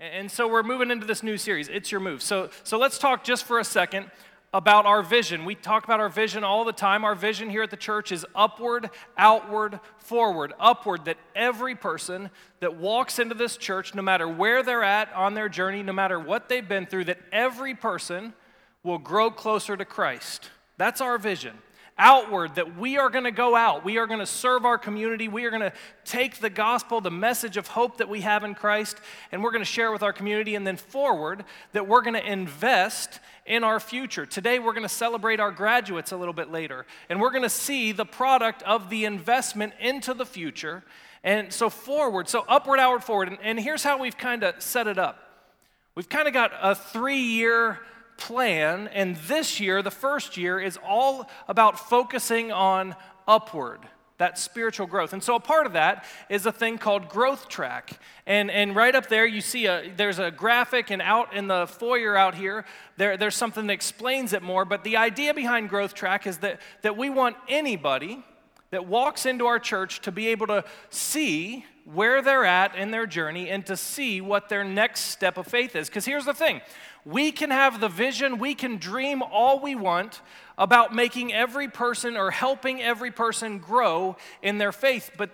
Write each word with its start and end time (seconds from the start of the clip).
And 0.00 0.30
so 0.30 0.48
we're 0.48 0.62
moving 0.62 0.90
into 0.90 1.06
this 1.06 1.22
new 1.22 1.36
series. 1.36 1.68
It's 1.68 1.92
your 1.92 2.00
move. 2.00 2.22
So, 2.22 2.48
so 2.64 2.78
let's 2.78 2.96
talk 2.96 3.22
just 3.22 3.44
for 3.44 3.58
a 3.58 3.64
second 3.64 4.10
about 4.54 4.86
our 4.86 5.02
vision. 5.02 5.44
We 5.44 5.54
talk 5.54 5.84
about 5.84 6.00
our 6.00 6.08
vision 6.08 6.42
all 6.42 6.64
the 6.64 6.72
time. 6.72 7.04
Our 7.04 7.14
vision 7.14 7.50
here 7.50 7.62
at 7.62 7.70
the 7.70 7.76
church 7.76 8.10
is 8.10 8.24
upward, 8.34 8.88
outward, 9.18 9.78
forward. 9.98 10.54
Upward, 10.58 11.04
that 11.04 11.18
every 11.36 11.74
person 11.74 12.30
that 12.60 12.76
walks 12.76 13.18
into 13.18 13.34
this 13.34 13.58
church, 13.58 13.94
no 13.94 14.00
matter 14.00 14.26
where 14.26 14.62
they're 14.62 14.82
at 14.82 15.12
on 15.12 15.34
their 15.34 15.50
journey, 15.50 15.82
no 15.82 15.92
matter 15.92 16.18
what 16.18 16.48
they've 16.48 16.66
been 16.66 16.86
through, 16.86 17.04
that 17.04 17.20
every 17.30 17.74
person 17.74 18.32
will 18.82 18.98
grow 18.98 19.30
closer 19.30 19.76
to 19.76 19.84
Christ. 19.84 20.48
That's 20.78 21.02
our 21.02 21.18
vision 21.18 21.58
outward 22.00 22.54
that 22.54 22.78
we 22.78 22.96
are 22.96 23.10
going 23.10 23.24
to 23.24 23.30
go 23.30 23.54
out. 23.54 23.84
We 23.84 23.98
are 23.98 24.06
going 24.06 24.20
to 24.20 24.26
serve 24.26 24.64
our 24.64 24.78
community. 24.78 25.28
We 25.28 25.44
are 25.44 25.50
going 25.50 25.60
to 25.60 25.72
take 26.04 26.38
the 26.38 26.48
gospel, 26.48 27.02
the 27.02 27.10
message 27.10 27.58
of 27.58 27.68
hope 27.68 27.98
that 27.98 28.08
we 28.08 28.22
have 28.22 28.42
in 28.42 28.54
Christ, 28.54 28.96
and 29.30 29.44
we're 29.44 29.50
going 29.50 29.60
to 29.60 29.70
share 29.70 29.92
with 29.92 30.02
our 30.02 30.12
community. 30.12 30.54
And 30.54 30.66
then 30.66 30.78
forward 30.78 31.44
that 31.72 31.86
we're 31.86 32.00
going 32.00 32.14
to 32.14 32.26
invest 32.26 33.20
in 33.44 33.62
our 33.62 33.78
future. 33.78 34.24
Today, 34.24 34.58
we're 34.58 34.72
going 34.72 34.82
to 34.82 34.88
celebrate 34.88 35.40
our 35.40 35.50
graduates 35.50 36.10
a 36.10 36.16
little 36.16 36.32
bit 36.32 36.50
later, 36.50 36.86
and 37.10 37.20
we're 37.20 37.30
going 37.30 37.42
to 37.42 37.50
see 37.50 37.92
the 37.92 38.06
product 38.06 38.62
of 38.62 38.88
the 38.88 39.04
investment 39.04 39.74
into 39.78 40.14
the 40.14 40.26
future. 40.26 40.82
And 41.22 41.52
so, 41.52 41.68
forward, 41.68 42.30
so 42.30 42.46
upward, 42.48 42.80
outward, 42.80 43.04
forward. 43.04 43.28
And, 43.28 43.38
and 43.42 43.60
here's 43.60 43.82
how 43.82 44.00
we've 44.00 44.16
kind 44.16 44.42
of 44.42 44.60
set 44.62 44.86
it 44.86 44.98
up 44.98 45.18
we've 45.94 46.08
kind 46.08 46.26
of 46.26 46.32
got 46.32 46.52
a 46.62 46.74
three 46.74 47.20
year 47.20 47.78
plan, 48.20 48.88
and 48.88 49.16
this 49.16 49.58
year, 49.58 49.82
the 49.82 49.90
first 49.90 50.36
year, 50.36 50.60
is 50.60 50.78
all 50.86 51.28
about 51.48 51.78
focusing 51.78 52.52
on 52.52 52.94
upward 53.26 53.80
that 54.20 54.38
spiritual 54.38 54.86
growth. 54.86 55.14
And 55.14 55.22
so 55.22 55.34
a 55.34 55.40
part 55.40 55.66
of 55.66 55.72
that 55.72 56.04
is 56.28 56.44
a 56.44 56.52
thing 56.52 56.76
called 56.76 57.08
growth 57.08 57.48
track. 57.48 57.98
And, 58.26 58.50
and 58.50 58.76
right 58.76 58.94
up 58.94 59.08
there, 59.08 59.26
you 59.26 59.40
see 59.40 59.64
a, 59.64 59.90
there's 59.96 60.18
a 60.18 60.30
graphic, 60.30 60.90
and 60.90 61.00
out 61.00 61.34
in 61.34 61.48
the 61.48 61.66
foyer 61.66 62.16
out 62.16 62.34
here, 62.34 62.66
there, 62.98 63.16
there's 63.16 63.34
something 63.34 63.66
that 63.66 63.72
explains 63.72 64.34
it 64.34 64.42
more. 64.42 64.66
But 64.66 64.84
the 64.84 64.98
idea 64.98 65.32
behind 65.32 65.70
growth 65.70 65.94
track 65.94 66.26
is 66.26 66.38
that, 66.38 66.60
that 66.82 66.98
we 66.98 67.08
want 67.08 67.36
anybody 67.48 68.22
that 68.70 68.86
walks 68.86 69.24
into 69.24 69.46
our 69.46 69.58
church 69.58 70.02
to 70.02 70.12
be 70.12 70.28
able 70.28 70.46
to 70.48 70.64
see 70.90 71.64
where 71.84 72.22
they're 72.22 72.44
at 72.44 72.76
in 72.76 72.90
their 72.90 73.06
journey 73.06 73.48
and 73.48 73.64
to 73.66 73.76
see 73.76 74.20
what 74.20 74.48
their 74.48 74.64
next 74.64 75.00
step 75.06 75.38
of 75.38 75.46
faith 75.46 75.74
is. 75.74 75.88
Because 75.88 76.04
here's 76.04 76.26
the 76.26 76.34
thing 76.34 76.60
we 77.04 77.32
can 77.32 77.50
have 77.50 77.80
the 77.80 77.88
vision, 77.88 78.38
we 78.38 78.54
can 78.54 78.76
dream 78.76 79.22
all 79.22 79.60
we 79.60 79.74
want 79.74 80.20
about 80.58 80.94
making 80.94 81.32
every 81.32 81.68
person 81.68 82.16
or 82.16 82.30
helping 82.30 82.82
every 82.82 83.10
person 83.10 83.58
grow 83.58 84.16
in 84.42 84.58
their 84.58 84.72
faith, 84.72 85.10
but 85.16 85.30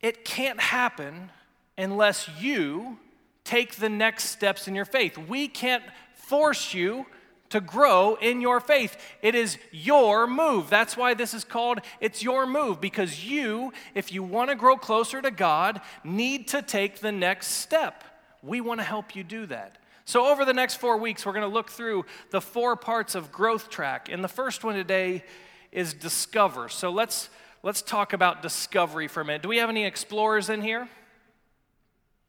it 0.00 0.24
can't 0.24 0.60
happen 0.60 1.30
unless 1.78 2.28
you 2.40 2.98
take 3.44 3.76
the 3.76 3.88
next 3.88 4.24
steps 4.24 4.66
in 4.66 4.74
your 4.74 4.84
faith. 4.84 5.16
We 5.16 5.48
can't 5.48 5.84
force 6.14 6.74
you 6.74 7.06
to 7.50 7.60
grow 7.60 8.14
in 8.14 8.40
your 8.40 8.60
faith. 8.60 8.96
It 9.20 9.34
is 9.34 9.58
your 9.70 10.26
move. 10.26 10.70
That's 10.70 10.96
why 10.96 11.14
this 11.14 11.34
is 11.34 11.44
called 11.44 11.80
It's 12.00 12.22
Your 12.22 12.46
Move, 12.46 12.80
because 12.80 13.24
you, 13.24 13.72
if 13.94 14.10
you 14.10 14.22
want 14.22 14.48
to 14.50 14.56
grow 14.56 14.76
closer 14.76 15.20
to 15.20 15.30
God, 15.30 15.82
need 16.02 16.48
to 16.48 16.62
take 16.62 17.00
the 17.00 17.12
next 17.12 17.48
step. 17.48 18.04
We 18.42 18.60
want 18.60 18.80
to 18.80 18.84
help 18.84 19.14
you 19.14 19.22
do 19.22 19.46
that. 19.46 19.76
So, 20.12 20.26
over 20.26 20.44
the 20.44 20.52
next 20.52 20.74
four 20.74 20.98
weeks, 20.98 21.24
we're 21.24 21.32
going 21.32 21.48
to 21.48 21.54
look 21.54 21.70
through 21.70 22.04
the 22.32 22.40
four 22.42 22.76
parts 22.76 23.14
of 23.14 23.32
growth 23.32 23.70
track. 23.70 24.10
And 24.12 24.22
the 24.22 24.28
first 24.28 24.62
one 24.62 24.74
today 24.74 25.24
is 25.72 25.94
discover. 25.94 26.68
So, 26.68 26.90
let's, 26.90 27.30
let's 27.62 27.80
talk 27.80 28.12
about 28.12 28.42
discovery 28.42 29.08
for 29.08 29.22
a 29.22 29.24
minute. 29.24 29.40
Do 29.40 29.48
we 29.48 29.56
have 29.56 29.70
any 29.70 29.86
explorers 29.86 30.50
in 30.50 30.60
here? 30.60 30.86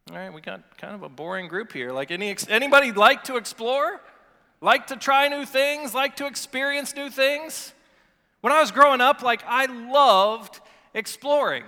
All 0.09 0.15
right, 0.15 0.33
we 0.33 0.39
got 0.39 0.77
kind 0.77 0.95
of 0.95 1.03
a 1.03 1.09
boring 1.09 1.49
group 1.49 1.73
here. 1.73 1.91
Like, 1.91 2.09
any, 2.09 2.33
anybody 2.47 2.93
like 2.93 3.25
to 3.25 3.35
explore? 3.35 3.99
like 4.61 4.87
to 4.87 4.95
try 4.95 5.27
new 5.27 5.45
things, 5.45 5.93
like 5.93 6.15
to 6.15 6.25
experience 6.25 6.95
new 6.95 7.09
things. 7.09 7.73
When 8.39 8.53
I 8.53 8.61
was 8.61 8.71
growing 8.71 9.01
up, 9.01 9.21
like 9.21 9.43
I 9.45 9.65
loved 9.65 10.61
exploring. 10.93 11.65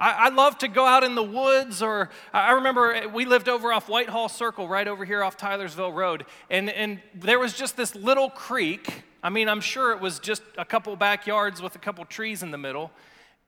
I, 0.00 0.26
I 0.26 0.28
loved 0.28 0.60
to 0.60 0.68
go 0.68 0.86
out 0.86 1.02
in 1.02 1.14
the 1.14 1.22
woods, 1.22 1.82
or 1.82 2.10
I 2.32 2.52
remember 2.52 3.08
we 3.12 3.24
lived 3.24 3.48
over 3.48 3.72
off 3.72 3.88
Whitehall 3.88 4.28
Circle, 4.28 4.68
right 4.68 4.86
over 4.86 5.04
here 5.04 5.24
off 5.24 5.36
Tylersville 5.36 5.94
Road, 5.94 6.24
and, 6.50 6.70
and 6.70 7.00
there 7.14 7.38
was 7.38 7.54
just 7.54 7.76
this 7.76 7.94
little 7.94 8.30
creek. 8.30 9.02
I 9.22 9.30
mean, 9.30 9.48
I'm 9.48 9.60
sure 9.60 9.90
it 9.92 10.00
was 10.00 10.20
just 10.20 10.42
a 10.56 10.64
couple 10.64 10.94
backyards 10.94 11.60
with 11.60 11.74
a 11.74 11.78
couple 11.78 12.04
trees 12.04 12.42
in 12.42 12.52
the 12.52 12.58
middle, 12.58 12.92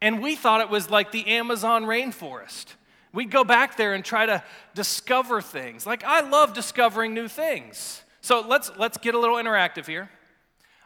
and 0.01 0.21
we 0.21 0.35
thought 0.35 0.61
it 0.61 0.71
was 0.71 0.91
like 0.91 1.13
the 1.13 1.27
Amazon 1.29 1.85
rainforest. 1.85 2.75
We'd 3.13 3.31
go 3.31 3.45
back 3.45 3.77
there 3.77 3.95
and 3.95 4.05
try 4.05 4.27
to 4.27 4.43
discover 4.75 5.41
things. 5.41 5.87
Like, 5.87 6.05
I 6.05 6.21
love 6.21 6.55
discovering 6.55 7.13
new 7.13 7.29
things. 7.29 8.03
So 8.21 8.41
let's, 8.41 8.71
let's 8.77 8.99
get 8.99 9.15
a 9.15 9.19
little 9.19 9.37
interactive 9.37 9.87
here. 9.87 10.11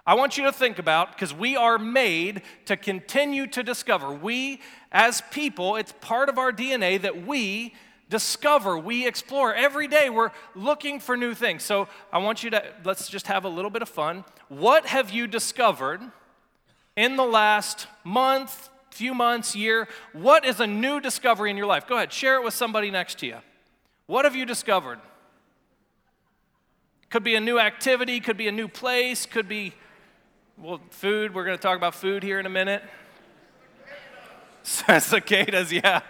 I 0.07 0.15
want 0.15 0.37
you 0.37 0.45
to 0.45 0.53
think 0.53 0.79
about, 0.79 1.13
because 1.13 1.33
we 1.33 1.57
are 1.57 1.79
made 1.79 2.43
to 2.67 2.77
continue 2.77 3.47
to 3.49 3.63
discover. 3.63 4.13
We, 4.13 4.61
as 4.93 5.23
people, 5.31 5.77
it's 5.77 5.95
part 6.01 6.29
of 6.29 6.39
our 6.39 6.53
DNA 6.53 7.01
that 7.01 7.27
we 7.27 7.75
discover, 8.11 8.79
we 8.79 9.07
explore. 9.07 9.55
Every 9.55 9.89
day 9.89 10.11
we're 10.11 10.31
looking 10.55 11.01
for 11.01 11.17
new 11.17 11.35
things. 11.35 11.63
So 11.63 11.89
I 12.13 12.19
want 12.19 12.45
you 12.45 12.51
to, 12.51 12.63
let's 12.85 13.09
just 13.09 13.29
have 13.29 13.45
a 13.45 13.49
little 13.49 13.71
bit 13.71 13.81
of 13.81 13.89
fun. 13.89 14.25
What 14.49 14.87
have 14.87 15.11
you 15.11 15.27
discovered 15.27 16.03
in 16.97 17.17
the 17.17 17.25
last 17.25 17.87
month, 18.05 18.69
few 18.91 19.15
months, 19.15 19.57
year? 19.57 19.89
What 20.13 20.45
is 20.45 20.61
a 20.61 20.67
new 20.67 21.01
discovery 21.01 21.51
in 21.51 21.57
your 21.57 21.67
life? 21.67 21.87
Go 21.87 21.97
ahead, 21.97 22.13
share 22.13 22.37
it 22.37 22.45
with 22.45 22.55
somebody 22.55 22.91
next 22.91 23.19
to 23.21 23.27
you. 23.27 23.39
What 24.07 24.27
have 24.27 24.37
you 24.37 24.45
discovered? 24.45 25.01
Could 27.09 27.25
be 27.25 27.37
a 27.37 27.41
new 27.41 27.59
activity, 27.59 28.21
could 28.21 28.37
be 28.37 28.49
a 28.49 28.53
new 28.53 28.69
place, 28.69 29.25
could 29.25 29.49
be, 29.49 29.73
well, 30.57 30.81
food. 30.91 31.35
We're 31.35 31.45
going 31.45 31.57
to 31.57 31.63
talk 31.63 31.77
about 31.77 31.95
food 31.95 32.23
here 32.23 32.39
in 32.39 32.47
a 32.47 32.51
minute. 32.51 32.83
cicadas, 34.63 35.73
yeah. 35.73 36.01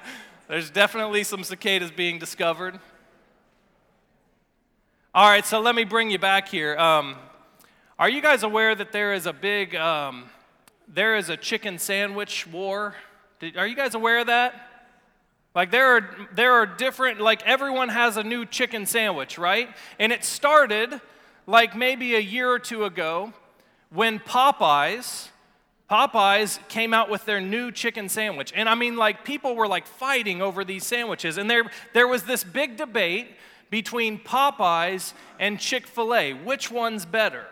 There's 0.49 0.71
definitely 0.71 1.25
some 1.25 1.43
cicadas 1.45 1.91
being 1.91 2.19
discovered. 2.19 2.79
All 5.15 5.29
right, 5.29 5.47
so 5.47 5.61
let 5.61 5.75
me 5.75 5.85
bring 5.85 6.11
you 6.11 6.19
back 6.19 6.49
here. 6.49 6.77
Um, 6.77 7.17
are 7.99 8.09
you 8.09 8.21
guys 8.21 8.43
aware 8.43 8.75
that 8.75 8.93
there 8.93 9.15
is 9.15 9.27
a 9.27 9.33
big, 9.33 9.75
um, 9.77 10.27
there 10.89 11.17
is 11.17 11.31
a 11.31 11.37
chicken 11.37 11.79
sandwich 11.79 12.47
war? 12.47 12.95
Did, 13.41 13.57
are 13.57 13.67
you 13.67 13.77
guys 13.77 13.95
aware 13.95 14.19
of 14.19 14.27
that? 14.27 14.55
Like 15.55 15.71
there 15.71 15.97
are 15.97 16.11
there 16.33 16.53
are 16.55 16.67
different 16.67 17.21
like 17.21 17.41
everyone 17.45 17.89
has 17.89 18.17
a 18.17 18.25
new 18.25 18.45
chicken 18.45 18.87
sandwich, 18.87 19.39
right? 19.39 19.69
And 20.01 20.13
it 20.13 20.25
started 20.25 21.01
like 21.47 21.77
maybe 21.77 22.17
a 22.17 22.21
year 22.21 22.51
or 22.51 22.59
two 22.59 22.85
ago 22.85 23.33
when 23.95 24.19
Popeyes 24.19 25.29
Popeyes 25.91 26.59
came 26.69 26.95
out 26.95 27.11
with 27.11 27.25
their 27.27 27.41
new 27.41 27.71
chicken 27.71 28.09
sandwich. 28.09 28.53
And 28.57 28.69
I 28.69 28.75
mean 28.75 28.97
like 28.97 29.25
people 29.25 29.55
were 29.55 29.69
like 29.69 29.87
fighting 29.87 30.41
over 30.41 30.65
these 30.65 30.85
sandwiches 30.85 31.39
and 31.39 31.49
there 31.49 31.71
there 31.93 32.09
was 32.09 32.25
this 32.25 32.43
big 32.43 32.77
debate 32.77 33.29
between 33.71 34.19
Popeyes 34.19 35.13
and 35.39 35.59
Chick-fil-A. 35.59 36.33
Which 36.33 36.71
one's 36.71 37.05
better? 37.05 37.47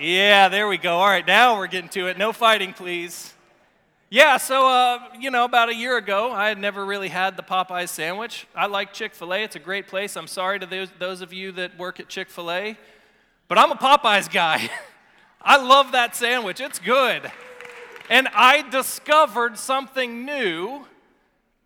Yeah, 0.00 0.48
there 0.48 0.66
we 0.66 0.78
go. 0.78 0.96
All 0.96 1.06
right, 1.06 1.26
now 1.26 1.56
we're 1.56 1.66
getting 1.66 1.90
to 1.90 2.08
it. 2.08 2.18
No 2.18 2.32
fighting, 2.32 2.72
please. 2.72 3.34
Yeah, 4.14 4.36
so, 4.36 4.68
uh, 4.68 4.98
you 5.18 5.30
know, 5.30 5.46
about 5.46 5.70
a 5.70 5.74
year 5.74 5.96
ago, 5.96 6.32
I 6.32 6.48
had 6.48 6.58
never 6.58 6.84
really 6.84 7.08
had 7.08 7.34
the 7.34 7.42
Popeyes 7.42 7.88
sandwich. 7.88 8.46
I 8.54 8.66
like 8.66 8.92
Chick 8.92 9.14
fil 9.14 9.32
A, 9.32 9.38
it's 9.38 9.56
a 9.56 9.58
great 9.58 9.88
place. 9.88 10.18
I'm 10.18 10.26
sorry 10.26 10.60
to 10.60 10.66
those, 10.66 10.90
those 10.98 11.22
of 11.22 11.32
you 11.32 11.50
that 11.52 11.78
work 11.78 11.98
at 11.98 12.10
Chick 12.10 12.28
fil 12.28 12.50
A, 12.50 12.76
but 13.48 13.56
I'm 13.56 13.72
a 13.72 13.74
Popeyes 13.74 14.30
guy. 14.30 14.68
I 15.40 15.56
love 15.56 15.92
that 15.92 16.14
sandwich, 16.14 16.60
it's 16.60 16.78
good. 16.78 17.32
And 18.10 18.28
I 18.34 18.68
discovered 18.68 19.56
something 19.56 20.26
new, 20.26 20.84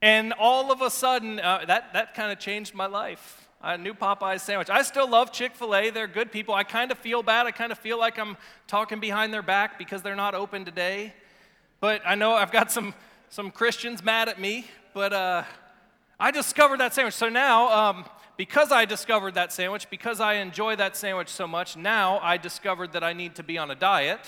and 0.00 0.32
all 0.32 0.70
of 0.70 0.82
a 0.82 0.90
sudden, 0.90 1.40
uh, 1.40 1.64
that, 1.66 1.94
that 1.94 2.14
kind 2.14 2.30
of 2.30 2.38
changed 2.38 2.76
my 2.76 2.86
life. 2.86 3.48
A 3.60 3.76
new 3.76 3.92
Popeyes 3.92 4.42
sandwich. 4.42 4.70
I 4.70 4.82
still 4.82 5.10
love 5.10 5.32
Chick 5.32 5.56
fil 5.56 5.74
A. 5.74 5.90
They're 5.90 6.06
good 6.06 6.30
people. 6.30 6.54
I 6.54 6.62
kind 6.62 6.92
of 6.92 6.98
feel 6.98 7.24
bad. 7.24 7.46
I 7.46 7.50
kind 7.50 7.72
of 7.72 7.78
feel 7.78 7.98
like 7.98 8.20
I'm 8.20 8.36
talking 8.68 9.00
behind 9.00 9.34
their 9.34 9.42
back 9.42 9.80
because 9.80 10.02
they're 10.02 10.14
not 10.14 10.36
open 10.36 10.64
today. 10.64 11.12
But 11.78 12.00
I 12.06 12.14
know 12.14 12.32
I've 12.32 12.52
got 12.52 12.72
some, 12.72 12.94
some 13.28 13.50
Christians 13.50 14.02
mad 14.02 14.28
at 14.28 14.40
me, 14.40 14.66
but 14.94 15.12
uh, 15.12 15.42
I 16.18 16.30
discovered 16.30 16.80
that 16.80 16.94
sandwich. 16.94 17.14
So 17.14 17.28
now, 17.28 17.68
um, 17.68 18.04
because 18.38 18.72
I 18.72 18.86
discovered 18.86 19.34
that 19.34 19.52
sandwich, 19.52 19.88
because 19.90 20.18
I 20.18 20.34
enjoy 20.34 20.76
that 20.76 20.96
sandwich 20.96 21.28
so 21.28 21.46
much, 21.46 21.76
now 21.76 22.18
I 22.20 22.38
discovered 22.38 22.92
that 22.92 23.04
I 23.04 23.12
need 23.12 23.34
to 23.36 23.42
be 23.42 23.58
on 23.58 23.70
a 23.70 23.74
diet. 23.74 24.20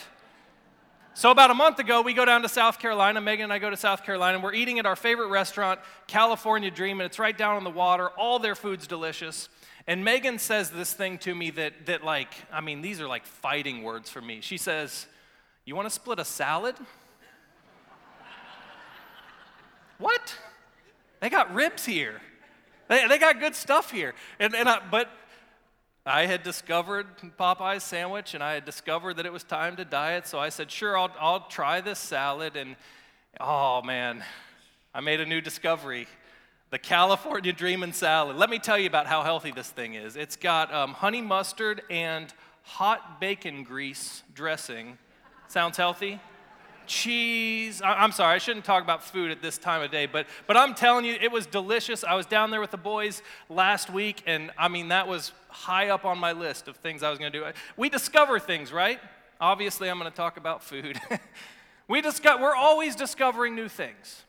So, 1.14 1.30
about 1.30 1.50
a 1.50 1.54
month 1.54 1.80
ago, 1.80 2.00
we 2.02 2.14
go 2.14 2.24
down 2.24 2.42
to 2.42 2.48
South 2.48 2.78
Carolina. 2.78 3.20
Megan 3.20 3.44
and 3.44 3.52
I 3.52 3.58
go 3.58 3.70
to 3.70 3.76
South 3.76 4.04
Carolina, 4.04 4.34
and 4.34 4.44
we're 4.44 4.54
eating 4.54 4.78
at 4.78 4.86
our 4.86 4.94
favorite 4.94 5.28
restaurant, 5.28 5.80
California 6.06 6.70
Dream, 6.70 7.00
and 7.00 7.06
it's 7.06 7.18
right 7.18 7.36
down 7.36 7.56
on 7.56 7.64
the 7.64 7.70
water. 7.70 8.08
All 8.10 8.38
their 8.38 8.54
food's 8.54 8.86
delicious. 8.86 9.48
And 9.88 10.04
Megan 10.04 10.38
says 10.38 10.70
this 10.70 10.92
thing 10.92 11.18
to 11.18 11.34
me 11.34 11.50
that, 11.50 11.86
that 11.86 12.04
like, 12.04 12.32
I 12.52 12.60
mean, 12.60 12.82
these 12.82 13.00
are 13.00 13.08
like 13.08 13.26
fighting 13.26 13.82
words 13.82 14.08
for 14.10 14.20
me. 14.20 14.42
She 14.42 14.58
says, 14.58 15.06
You 15.64 15.74
want 15.74 15.86
to 15.86 15.90
split 15.90 16.18
a 16.18 16.24
salad? 16.24 16.76
What? 19.98 20.36
They 21.20 21.28
got 21.28 21.52
ribs 21.54 21.84
here. 21.84 22.20
They, 22.88 23.06
they 23.06 23.18
got 23.18 23.40
good 23.40 23.54
stuff 23.54 23.90
here. 23.90 24.14
And, 24.38 24.54
and 24.54 24.68
I, 24.68 24.80
but 24.90 25.10
I 26.06 26.26
had 26.26 26.42
discovered 26.42 27.06
Popeye's 27.38 27.84
sandwich 27.84 28.34
and 28.34 28.42
I 28.42 28.54
had 28.54 28.64
discovered 28.64 29.14
that 29.16 29.26
it 29.26 29.32
was 29.32 29.44
time 29.44 29.76
to 29.76 29.84
diet. 29.84 30.26
So 30.26 30.38
I 30.38 30.48
said, 30.48 30.70
sure, 30.70 30.96
I'll, 30.96 31.10
I'll 31.20 31.46
try 31.48 31.80
this 31.80 31.98
salad. 31.98 32.56
And 32.56 32.76
oh 33.40 33.82
man, 33.82 34.24
I 34.94 35.00
made 35.00 35.20
a 35.20 35.26
new 35.26 35.40
discovery 35.40 36.06
the 36.70 36.78
California 36.78 37.52
Dreamin' 37.52 37.94
Salad. 37.94 38.36
Let 38.36 38.50
me 38.50 38.58
tell 38.58 38.78
you 38.78 38.86
about 38.86 39.06
how 39.06 39.22
healthy 39.22 39.52
this 39.52 39.70
thing 39.70 39.94
is. 39.94 40.16
It's 40.16 40.36
got 40.36 40.72
um, 40.72 40.92
honey 40.92 41.22
mustard 41.22 41.80
and 41.88 42.32
hot 42.62 43.20
bacon 43.20 43.62
grease 43.62 44.22
dressing. 44.34 44.98
Sounds 45.48 45.78
healthy? 45.78 46.20
Cheese. 46.88 47.80
I'm 47.84 48.10
sorry, 48.10 48.34
I 48.34 48.38
shouldn't 48.38 48.64
talk 48.64 48.82
about 48.82 49.04
food 49.04 49.30
at 49.30 49.40
this 49.40 49.58
time 49.58 49.82
of 49.82 49.90
day, 49.90 50.06
but, 50.06 50.26
but 50.46 50.56
I'm 50.56 50.74
telling 50.74 51.04
you, 51.04 51.16
it 51.20 51.30
was 51.30 51.46
delicious. 51.46 52.02
I 52.02 52.14
was 52.14 52.26
down 52.26 52.50
there 52.50 52.60
with 52.60 52.72
the 52.72 52.76
boys 52.76 53.22
last 53.48 53.90
week, 53.90 54.22
and 54.26 54.50
I 54.58 54.68
mean, 54.68 54.88
that 54.88 55.06
was 55.06 55.32
high 55.48 55.88
up 55.88 56.04
on 56.04 56.18
my 56.18 56.32
list 56.32 56.66
of 56.66 56.76
things 56.76 57.02
I 57.02 57.10
was 57.10 57.18
going 57.18 57.30
to 57.30 57.38
do. 57.38 57.44
We 57.76 57.88
discover 57.88 58.40
things, 58.40 58.72
right? 58.72 58.98
Obviously, 59.40 59.88
I'm 59.88 59.98
going 59.98 60.10
to 60.10 60.16
talk 60.16 60.36
about 60.36 60.64
food. 60.64 60.98
we 61.88 62.00
discover, 62.00 62.42
we're 62.42 62.56
always 62.56 62.96
discovering 62.96 63.54
new 63.54 63.68
things. 63.68 64.24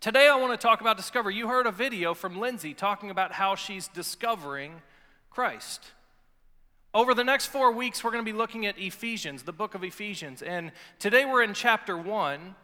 Today, 0.00 0.28
I 0.28 0.36
want 0.36 0.58
to 0.58 0.64
talk 0.64 0.80
about 0.80 0.96
discovery. 0.96 1.34
You 1.34 1.48
heard 1.48 1.66
a 1.66 1.72
video 1.72 2.14
from 2.14 2.38
Lindsay 2.38 2.72
talking 2.72 3.10
about 3.10 3.32
how 3.32 3.56
she's 3.56 3.88
discovering 3.88 4.82
Christ. 5.30 5.90
Over 6.94 7.12
the 7.12 7.24
next 7.24 7.46
four 7.46 7.70
weeks, 7.70 8.02
we're 8.02 8.10
going 8.10 8.24
to 8.24 8.32
be 8.32 8.36
looking 8.36 8.64
at 8.64 8.78
Ephesians, 8.78 9.42
the 9.42 9.52
book 9.52 9.74
of 9.74 9.84
Ephesians. 9.84 10.40
And 10.40 10.72
today 10.98 11.26
we're 11.26 11.42
in 11.42 11.52
chapter 11.52 11.96
one. 11.96 12.54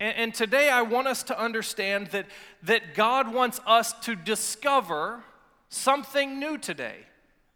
And, 0.00 0.34
today 0.34 0.68
I 0.68 0.82
want 0.82 1.06
us 1.06 1.22
to 1.24 1.40
understand 1.40 2.08
that, 2.08 2.26
that 2.64 2.94
God 2.94 3.32
wants 3.32 3.60
us 3.64 3.92
to 4.00 4.16
discover 4.16 5.22
something 5.68 6.40
new 6.40 6.58
today. 6.58 6.96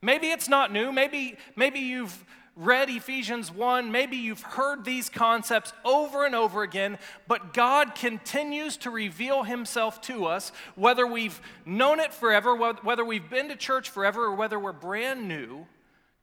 Maybe 0.01 0.29
it's 0.29 0.49
not 0.49 0.73
new. 0.73 0.93
Maybe, 0.93 1.37
maybe 1.57 1.81
you've 1.81 2.25
read 2.55 2.91
Ephesians 2.91 3.53
1, 3.53 3.93
maybe 3.93 4.17
you've 4.17 4.43
heard 4.43 4.85
these 4.85 5.09
concepts 5.09 5.73
over 5.85 6.27
and 6.27 6.35
over 6.35 6.63
again, 6.65 6.99
but 7.29 7.53
God 7.55 7.95
continues 7.95 8.77
to 8.79 8.91
reveal 8.91 9.45
himself 9.45 10.01
to 10.03 10.25
us, 10.25 10.51
whether 10.75 11.07
we've 11.07 11.41
known 11.65 12.01
it 12.01 12.13
forever, 12.13 12.57
whether 12.57 13.05
we've 13.05 13.31
been 13.31 13.49
to 13.49 13.57
church 13.57 13.91
forever, 13.91 14.25
or 14.25 14.35
whether 14.35 14.59
we're 14.59 14.73
brand 14.73 15.29
new. 15.29 15.67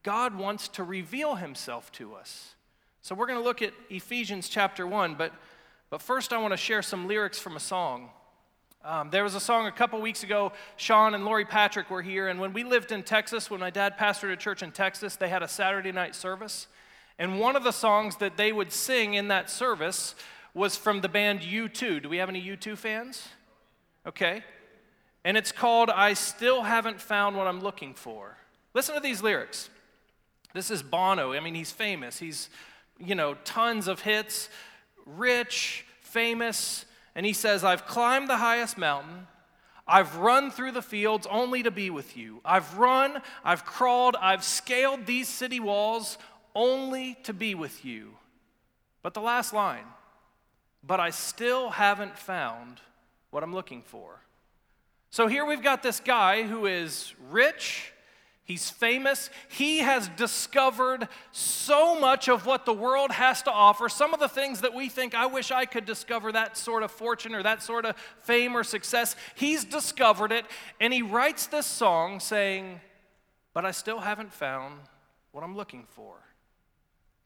God 0.06 0.38
wants 0.38 0.68
to 0.68 0.84
reveal 0.84 1.34
himself 1.34 1.92
to 1.94 2.14
us. 2.14 2.54
So 3.02 3.16
we're 3.16 3.26
going 3.26 3.40
to 3.40 3.44
look 3.44 3.64
at 3.64 3.74
Ephesians 3.90 4.48
chapter 4.48 4.86
1, 4.86 5.16
but, 5.16 5.34
but 5.90 6.00
first 6.00 6.32
I 6.32 6.38
want 6.38 6.52
to 6.52 6.58
share 6.58 6.84
some 6.84 7.08
lyrics 7.08 7.40
from 7.40 7.56
a 7.56 7.60
song. 7.60 8.12
Um, 8.84 9.10
there 9.10 9.24
was 9.24 9.34
a 9.34 9.40
song 9.40 9.66
a 9.66 9.72
couple 9.72 10.00
weeks 10.00 10.22
ago. 10.22 10.52
Sean 10.78 11.16
and 11.16 11.26
Lori 11.26 11.44
Patrick 11.44 11.90
were 11.90 12.04
here, 12.04 12.28
and 12.28 12.40
when 12.40 12.54
we 12.54 12.64
lived 12.64 12.92
in 12.92 13.02
Texas, 13.02 13.50
when 13.50 13.60
my 13.60 13.72
dad 13.72 13.98
pastored 13.98 14.32
a 14.32 14.36
church 14.36 14.62
in 14.62 14.72
Texas, 14.72 15.16
they 15.16 15.28
had 15.28 15.42
a 15.42 15.48
Saturday 15.48 15.92
night 15.92 16.14
service. 16.14 16.68
And 17.18 17.40
one 17.40 17.56
of 17.56 17.64
the 17.64 17.72
songs 17.72 18.18
that 18.18 18.38
they 18.38 18.52
would 18.52 18.72
sing 18.72 19.16
in 19.16 19.30
that 19.30 19.50
service 19.50 20.14
was 20.54 20.76
from 20.76 21.02
the 21.02 21.10
band 21.10 21.40
U2. 21.40 22.04
Do 22.04 22.10
we 22.10 22.18
have 22.18 22.30
any 22.30 22.44
U2 22.44 22.78
fans? 22.78 23.28
Okay. 24.06 24.44
And 25.24 25.36
it's 25.36 25.52
called 25.52 25.90
I 25.90 26.14
Still 26.14 26.62
Haven't 26.62 27.02
Found 27.02 27.36
What 27.36 27.48
I'm 27.48 27.60
Looking 27.60 27.96
For. 27.96 28.38
Listen 28.76 28.94
to 28.94 29.02
these 29.02 29.24
lyrics. 29.24 29.72
This 30.56 30.72
is 30.72 30.82
Bono. 30.82 31.34
I 31.34 31.42
mean, 31.42 31.54
he's 31.54 31.72
famous. 31.72 32.18
He's, 32.18 32.50
you 32.98 33.14
know, 33.14 33.34
tons 33.44 33.90
of 33.90 34.00
hits, 34.00 34.48
rich, 35.06 35.86
famous. 36.00 36.86
And 37.14 37.26
he 37.26 37.34
says, 37.34 37.66
I've 37.66 37.86
climbed 37.86 38.30
the 38.30 38.38
highest 38.38 38.78
mountain. 38.78 39.28
I've 39.86 40.16
run 40.16 40.50
through 40.50 40.72
the 40.72 40.82
fields 40.82 41.28
only 41.30 41.62
to 41.64 41.72
be 41.72 41.90
with 41.90 42.16
you. 42.16 42.40
I've 42.46 42.78
run, 42.78 43.22
I've 43.44 43.66
crawled, 43.66 44.16
I've 44.22 44.46
scaled 44.46 45.06
these 45.06 45.28
city 45.28 45.60
walls 45.60 46.18
only 46.56 47.18
to 47.24 47.34
be 47.34 47.54
with 47.54 47.84
you. 47.84 48.12
But 49.04 49.14
the 49.14 49.20
last 49.20 49.52
line, 49.52 49.84
but 50.82 51.02
I 51.02 51.10
still 51.10 51.72
haven't 51.72 52.18
found 52.18 52.80
what 53.30 53.44
I'm 53.44 53.54
looking 53.54 53.82
for. 53.82 54.22
So 55.10 55.28
here 55.28 55.46
we've 55.46 55.62
got 55.62 55.84
this 55.84 56.00
guy 56.00 56.44
who 56.44 56.66
is 56.66 57.14
rich, 57.30 57.92
He's 58.46 58.70
famous. 58.70 59.32
He 59.50 59.80
has 59.80 60.08
discovered 60.10 61.08
so 61.32 62.00
much 62.00 62.30
of 62.30 62.46
what 62.46 62.68
the 62.68 62.74
world 62.74 63.12
has 63.12 63.42
to 63.42 63.52
offer. 63.52 63.90
Some 63.90 64.14
of 64.14 64.20
the 64.20 64.30
things 64.30 64.62
that 64.62 64.76
we 64.76 64.88
think, 64.88 65.16
I 65.16 65.26
wish 65.26 65.50
I 65.50 65.66
could 65.66 65.86
discover 65.86 66.32
that 66.32 66.56
sort 66.56 66.84
of 66.84 66.92
fortune 66.92 67.34
or 67.34 67.42
that 67.42 67.64
sort 67.64 67.86
of 67.86 67.96
fame 68.22 68.56
or 68.56 68.64
success. 68.64 69.16
He's 69.34 69.66
discovered 69.66 70.32
it, 70.32 70.46
and 70.80 70.94
he 70.94 71.02
writes 71.02 71.48
this 71.48 71.66
song 71.66 72.20
saying, 72.20 72.82
But 73.56 73.66
I 73.66 73.72
still 73.72 74.00
haven't 74.00 74.32
found 74.32 74.80
what 75.32 75.44
I'm 75.44 75.56
looking 75.56 75.88
for. 75.90 76.16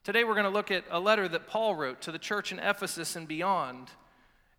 Today 0.04 0.24
we're 0.24 0.32
going 0.32 0.44
to 0.44 0.50
look 0.50 0.70
at 0.70 0.84
a 0.90 0.98
letter 0.98 1.28
that 1.28 1.46
Paul 1.46 1.74
wrote 1.74 2.00
to 2.00 2.12
the 2.12 2.18
church 2.18 2.50
in 2.50 2.58
Ephesus 2.58 3.14
and 3.14 3.28
beyond. 3.28 3.90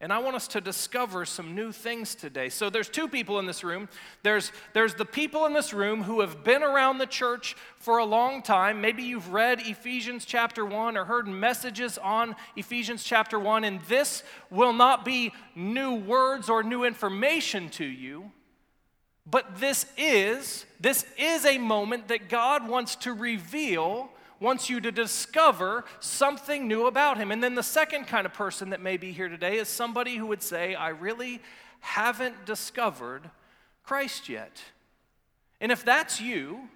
And 0.01 0.11
I 0.11 0.17
want 0.17 0.35
us 0.35 0.47
to 0.49 0.61
discover 0.61 1.25
some 1.25 1.53
new 1.53 1.71
things 1.71 2.15
today. 2.15 2.49
So 2.49 2.71
there's 2.71 2.89
two 2.89 3.07
people 3.07 3.37
in 3.37 3.45
this 3.45 3.63
room. 3.63 3.87
There's, 4.23 4.51
there's 4.73 4.95
the 4.95 5.05
people 5.05 5.45
in 5.45 5.53
this 5.53 5.73
room 5.73 6.01
who 6.01 6.21
have 6.21 6.43
been 6.43 6.63
around 6.63 6.97
the 6.97 7.05
church 7.05 7.55
for 7.77 7.99
a 7.99 8.05
long 8.05 8.41
time. 8.41 8.81
Maybe 8.81 9.03
you've 9.03 9.31
read 9.31 9.59
Ephesians 9.61 10.25
chapter 10.25 10.65
1 10.65 10.97
or 10.97 11.05
heard 11.05 11.27
messages 11.27 11.99
on 11.99 12.35
Ephesians 12.55 13.03
chapter 13.03 13.39
1, 13.39 13.63
and 13.63 13.79
this 13.83 14.23
will 14.49 14.73
not 14.73 15.05
be 15.05 15.33
new 15.53 15.93
words 15.93 16.49
or 16.49 16.63
new 16.63 16.83
information 16.83 17.69
to 17.69 17.85
you. 17.85 18.31
But 19.27 19.59
this 19.59 19.85
is, 19.97 20.65
this 20.79 21.05
is 21.15 21.45
a 21.45 21.59
moment 21.59 22.07
that 22.07 22.27
God 22.27 22.67
wants 22.67 22.95
to 22.97 23.13
reveal 23.13 24.09
wants 24.41 24.69
you 24.69 24.81
to 24.81 24.91
discover 24.91 25.85
something 26.01 26.67
new 26.67 26.87
about 26.87 27.17
him. 27.17 27.31
And 27.31 27.41
then 27.41 27.55
the 27.55 27.63
second 27.63 28.07
kind 28.07 28.25
of 28.25 28.33
person 28.33 28.71
that 28.71 28.81
may 28.81 28.97
be 28.97 29.13
here 29.13 29.29
today 29.29 29.57
is 29.57 29.69
somebody 29.69 30.17
who 30.17 30.25
would 30.25 30.41
say, 30.41 30.75
I 30.75 30.89
really 30.89 31.39
haven't 31.79 32.45
discovered 32.45 33.29
Christ 33.83 34.27
yet. 34.27 34.61
And 35.61 35.71
if 35.71 35.85
that's 35.85 36.19
you, 36.19 36.67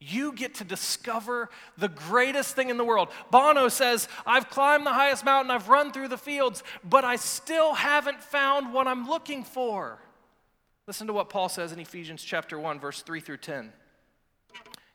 you 0.00 0.32
get 0.32 0.56
to 0.56 0.64
discover 0.64 1.48
the 1.76 1.88
greatest 1.88 2.54
thing 2.54 2.68
in 2.68 2.76
the 2.76 2.84
world. 2.84 3.08
Bono 3.30 3.68
says, 3.68 4.06
I've 4.24 4.48
climbed 4.48 4.86
the 4.86 4.92
highest 4.92 5.24
mountain, 5.24 5.50
I've 5.50 5.68
run 5.68 5.92
through 5.92 6.08
the 6.08 6.18
fields, 6.18 6.62
but 6.84 7.04
I 7.04 7.16
still 7.16 7.74
haven't 7.74 8.22
found 8.22 8.72
what 8.72 8.86
I'm 8.86 9.08
looking 9.08 9.42
for. 9.42 9.98
Listen 10.86 11.06
to 11.08 11.12
what 11.12 11.30
Paul 11.30 11.48
says 11.48 11.72
in 11.72 11.80
Ephesians 11.80 12.22
chapter 12.22 12.58
1 12.58 12.78
verse 12.78 13.02
3 13.02 13.20
through 13.20 13.38
10. 13.38 13.72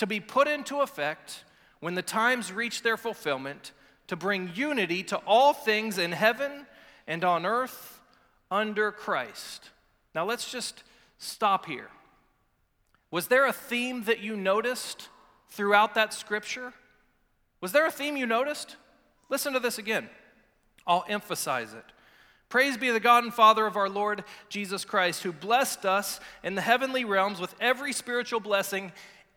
to 0.00 0.06
be 0.06 0.18
put 0.18 0.48
into 0.48 0.80
effect 0.80 1.44
when 1.80 1.94
the 1.94 2.00
times 2.00 2.50
reach 2.50 2.80
their 2.80 2.96
fulfillment 2.96 3.72
to 4.06 4.16
bring 4.16 4.50
unity 4.54 5.02
to 5.02 5.18
all 5.26 5.52
things 5.52 5.98
in 5.98 6.12
heaven 6.12 6.66
and 7.06 7.22
on 7.22 7.44
earth 7.44 8.00
under 8.50 8.90
Christ. 8.92 9.68
Now 10.14 10.24
let's 10.24 10.50
just 10.50 10.84
stop 11.18 11.66
here. 11.66 11.90
Was 13.10 13.26
there 13.26 13.44
a 13.44 13.52
theme 13.52 14.04
that 14.04 14.20
you 14.20 14.36
noticed 14.36 15.10
throughout 15.50 15.94
that 15.96 16.14
scripture? 16.14 16.72
Was 17.60 17.72
there 17.72 17.86
a 17.86 17.92
theme 17.92 18.16
you 18.16 18.24
noticed? 18.24 18.76
Listen 19.28 19.52
to 19.52 19.60
this 19.60 19.76
again. 19.76 20.08
I'll 20.86 21.04
emphasize 21.10 21.74
it. 21.74 21.84
Praise 22.48 22.78
be 22.78 22.90
the 22.90 23.00
God 23.00 23.22
and 23.22 23.34
Father 23.34 23.66
of 23.66 23.76
our 23.76 23.90
Lord 23.90 24.24
Jesus 24.48 24.82
Christ, 24.86 25.24
who 25.24 25.30
blessed 25.30 25.84
us 25.84 26.20
in 26.42 26.54
the 26.54 26.62
heavenly 26.62 27.04
realms 27.04 27.38
with 27.38 27.54
every 27.60 27.92
spiritual 27.92 28.40
blessing 28.40 28.92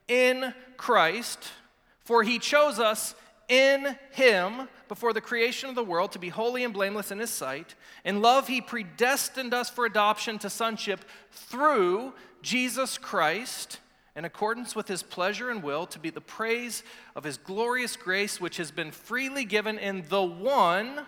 in 0.08 0.54
Christ, 0.78 1.52
for 2.00 2.24
he 2.24 2.40
chose 2.40 2.80
us 2.80 3.16
in 3.48 3.98
him 4.12 4.68
before 4.88 5.14
the 5.14 5.22
creation 5.22 5.70
of 5.70 5.76
the 5.76 5.84
world 5.84 6.12
to 6.12 6.20
be 6.20 6.30
holy 6.30 6.64
and 6.64 6.74
blameless 6.74 7.12
in 7.12 7.20
his 7.20 7.30
sight. 7.30 7.76
In 8.06 8.22
love, 8.22 8.48
he 8.48 8.62
predestined 8.62 9.54
us 9.54 9.70
for 9.70 9.86
adoption 9.86 10.40
to 10.40 10.50
sonship 10.50 11.06
through 11.32 12.14
Jesus 12.42 12.98
Christ, 12.98 13.80
in 14.16 14.26
accordance 14.26 14.76
with 14.76 14.88
his 14.88 15.04
pleasure 15.04 15.50
and 15.50 15.64
will, 15.64 15.86
to 15.88 16.00
be 16.00 16.10
the 16.10 16.22
praise 16.22 16.84
of 17.16 17.24
his 17.24 17.38
glorious 17.38 17.96
grace, 17.96 18.40
which 18.40 18.58
has 18.58 18.72
been 18.72 18.92
freely 18.92 19.46
given 19.46 19.78
in 19.78 20.04
the 20.10 20.22
one 20.24 21.06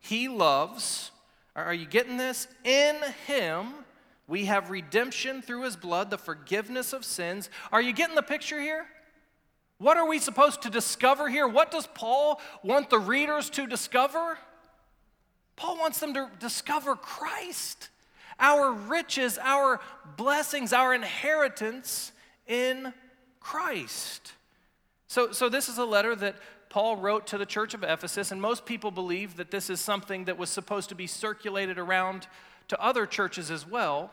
he 0.00 0.28
loves 0.28 1.10
are 1.56 1.72
you 1.72 1.86
getting 1.86 2.18
this? 2.18 2.48
In 2.64 2.96
Him, 3.26 3.68
we 4.28 4.46
have 4.46 4.70
redemption 4.70 5.42
through 5.42 5.62
His 5.62 5.76
blood, 5.76 6.10
the 6.10 6.18
forgiveness 6.18 6.92
of 6.92 7.04
sins. 7.04 7.48
Are 7.72 7.80
you 7.80 7.92
getting 7.92 8.16
the 8.16 8.22
picture 8.22 8.60
here? 8.60 8.86
What 9.78 9.96
are 9.96 10.08
we 10.08 10.18
supposed 10.18 10.62
to 10.62 10.70
discover 10.70 11.28
here? 11.28 11.46
What 11.46 11.70
does 11.70 11.86
Paul 11.86 12.40
want 12.62 12.90
the 12.90 12.98
readers 12.98 13.50
to 13.50 13.66
discover? 13.66 14.38
Paul 15.54 15.78
wants 15.78 16.00
them 16.00 16.14
to 16.14 16.30
discover 16.38 16.96
Christ, 16.96 17.90
our 18.40 18.72
riches, 18.72 19.38
our 19.40 19.80
blessings, 20.16 20.72
our 20.72 20.94
inheritance 20.94 22.12
in 22.46 22.92
Christ. 23.40 24.32
So, 25.08 25.32
so 25.32 25.48
this 25.48 25.68
is 25.68 25.78
a 25.78 25.84
letter 25.84 26.14
that 26.16 26.36
Paul 26.68 26.96
wrote 26.96 27.26
to 27.28 27.38
the 27.38 27.46
church 27.46 27.74
of 27.74 27.82
Ephesus, 27.82 28.32
and 28.32 28.40
most 28.40 28.66
people 28.66 28.90
believe 28.90 29.36
that 29.36 29.50
this 29.50 29.70
is 29.70 29.80
something 29.80 30.24
that 30.24 30.36
was 30.36 30.50
supposed 30.50 30.88
to 30.88 30.94
be 30.94 31.06
circulated 31.06 31.78
around 31.78 32.26
to 32.68 32.80
other 32.80 33.06
churches 33.06 33.50
as 33.50 33.66
well. 33.66 34.10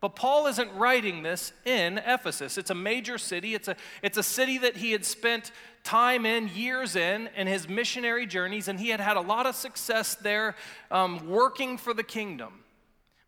But 0.00 0.14
Paul 0.14 0.46
isn't 0.46 0.72
writing 0.74 1.22
this 1.22 1.52
in 1.64 1.98
Ephesus. 1.98 2.58
It's 2.58 2.70
a 2.70 2.74
major 2.74 3.16
city. 3.16 3.54
It's 3.54 3.68
a, 3.68 3.76
it's 4.02 4.18
a 4.18 4.22
city 4.22 4.58
that 4.58 4.76
he 4.76 4.92
had 4.92 5.04
spent 5.04 5.52
time 5.84 6.26
in, 6.26 6.48
years 6.48 6.96
in, 6.96 7.30
in 7.36 7.46
his 7.46 7.68
missionary 7.68 8.26
journeys, 8.26 8.68
and 8.68 8.78
he 8.78 8.90
had 8.90 9.00
had 9.00 9.16
a 9.16 9.20
lot 9.20 9.46
of 9.46 9.54
success 9.54 10.14
there 10.16 10.54
um, 10.90 11.28
working 11.28 11.78
for 11.78 11.94
the 11.94 12.02
kingdom. 12.02 12.64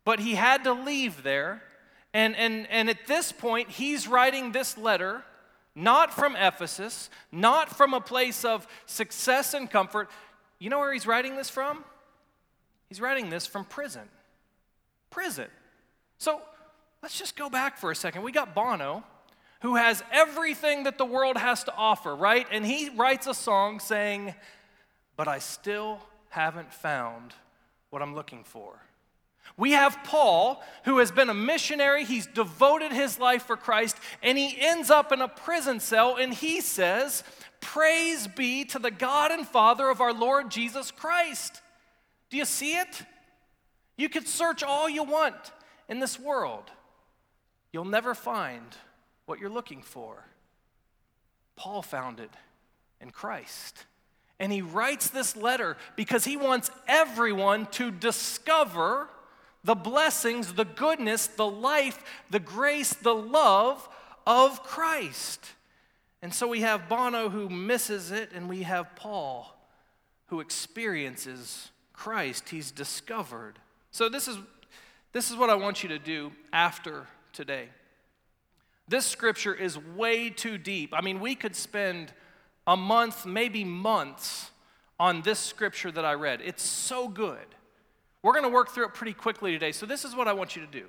But 0.05 0.19
he 0.19 0.35
had 0.35 0.63
to 0.65 0.73
leave 0.73 1.23
there. 1.23 1.63
And, 2.13 2.35
and, 2.35 2.67
and 2.69 2.89
at 2.89 3.07
this 3.07 3.31
point, 3.31 3.69
he's 3.69 4.07
writing 4.07 4.51
this 4.51 4.77
letter 4.77 5.23
not 5.75 6.13
from 6.13 6.35
Ephesus, 6.35 7.09
not 7.31 7.69
from 7.69 7.93
a 7.93 8.01
place 8.01 8.43
of 8.43 8.67
success 8.85 9.53
and 9.53 9.69
comfort. 9.69 10.09
You 10.59 10.69
know 10.69 10.79
where 10.79 10.91
he's 10.91 11.07
writing 11.07 11.35
this 11.35 11.49
from? 11.49 11.85
He's 12.89 12.99
writing 12.99 13.29
this 13.29 13.45
from 13.45 13.65
prison. 13.65 14.01
Prison. 15.19 15.49
So 16.17 16.41
let's 17.03 17.19
just 17.19 17.35
go 17.35 17.49
back 17.49 17.75
for 17.77 17.91
a 17.91 17.95
second. 17.95 18.21
We 18.21 18.31
got 18.31 18.55
Bono, 18.55 19.03
who 19.61 19.75
has 19.75 20.01
everything 20.13 20.85
that 20.85 20.97
the 20.97 21.03
world 21.03 21.35
has 21.35 21.65
to 21.65 21.75
offer, 21.75 22.15
right? 22.15 22.47
And 22.49 22.65
he 22.65 22.87
writes 22.87 23.27
a 23.27 23.33
song 23.33 23.81
saying, 23.81 24.33
But 25.17 25.27
I 25.27 25.39
still 25.39 25.99
haven't 26.29 26.73
found 26.73 27.33
what 27.89 28.01
I'm 28.01 28.15
looking 28.15 28.45
for. 28.45 28.79
We 29.57 29.73
have 29.73 30.01
Paul, 30.05 30.63
who 30.85 30.99
has 30.99 31.11
been 31.11 31.29
a 31.29 31.33
missionary. 31.33 32.05
He's 32.05 32.25
devoted 32.25 32.93
his 32.93 33.19
life 33.19 33.43
for 33.43 33.57
Christ, 33.57 33.97
and 34.23 34.37
he 34.37 34.55
ends 34.57 34.89
up 34.89 35.11
in 35.11 35.19
a 35.19 35.27
prison 35.27 35.81
cell, 35.81 36.15
and 36.15 36.33
he 36.33 36.61
says, 36.61 37.25
Praise 37.59 38.25
be 38.25 38.63
to 38.63 38.79
the 38.79 38.89
God 38.89 39.31
and 39.31 39.45
Father 39.45 39.89
of 39.89 39.99
our 39.99 40.13
Lord 40.13 40.49
Jesus 40.49 40.91
Christ. 40.91 41.61
Do 42.29 42.37
you 42.37 42.45
see 42.45 42.77
it? 42.77 43.03
You 43.99 44.07
could 44.07 44.29
search 44.29 44.63
all 44.63 44.89
you 44.89 45.03
want 45.03 45.35
in 45.89 45.99
this 45.99 46.17
world, 46.17 46.71
you'll 47.73 47.83
never 47.83 48.15
find 48.15 48.63
what 49.25 49.39
you're 49.39 49.49
looking 49.49 49.81
for. 49.81 50.25
Paul 51.57 51.81
found 51.81 52.21
it 52.21 52.31
in 53.01 53.11
Christ. 53.11 53.85
And 54.39 54.53
he 54.53 54.61
writes 54.61 55.09
this 55.09 55.35
letter 55.35 55.75
because 55.97 56.23
he 56.23 56.37
wants 56.37 56.71
everyone 56.87 57.65
to 57.71 57.91
discover 57.91 59.09
the 59.65 59.75
blessings, 59.75 60.53
the 60.53 60.63
goodness, 60.63 61.27
the 61.27 61.45
life, 61.45 62.01
the 62.29 62.39
grace, 62.39 62.93
the 62.93 63.13
love 63.13 63.89
of 64.25 64.63
Christ. 64.63 65.45
And 66.21 66.33
so 66.33 66.47
we 66.47 66.61
have 66.61 66.87
Bono 66.87 67.27
who 67.27 67.49
misses 67.49 68.11
it, 68.11 68.31
and 68.33 68.47
we 68.47 68.63
have 68.63 68.95
Paul 68.95 69.53
who 70.27 70.39
experiences 70.39 71.71
Christ. 71.91 72.47
He's 72.47 72.71
discovered. 72.71 73.59
So 73.91 74.09
this 74.09 74.27
is, 74.27 74.37
this 75.13 75.31
is 75.31 75.37
what 75.37 75.49
I 75.49 75.55
want 75.55 75.83
you 75.83 75.89
to 75.89 75.99
do 75.99 76.31
after 76.53 77.07
today. 77.33 77.69
This 78.87 79.05
scripture 79.05 79.53
is 79.53 79.77
way 79.77 80.29
too 80.29 80.57
deep. 80.57 80.93
I 80.93 81.01
mean, 81.01 81.19
we 81.19 81.35
could 81.35 81.55
spend 81.55 82.11
a 82.65 82.75
month, 82.77 83.25
maybe 83.25 83.63
months, 83.63 84.51
on 84.99 85.21
this 85.21 85.39
scripture 85.39 85.91
that 85.91 86.03
I 86.03 86.13
read. 86.13 86.41
It's 86.43 86.63
so 86.63 87.07
good. 87.07 87.45
We're 88.21 88.33
going 88.33 88.43
to 88.43 88.49
work 88.49 88.69
through 88.69 88.85
it 88.85 88.93
pretty 88.93 89.13
quickly 89.13 89.51
today. 89.53 89.71
So, 89.71 89.85
this 89.85 90.03
is 90.03 90.15
what 90.15 90.27
I 90.27 90.33
want 90.33 90.55
you 90.55 90.65
to 90.65 90.71
do. 90.71 90.85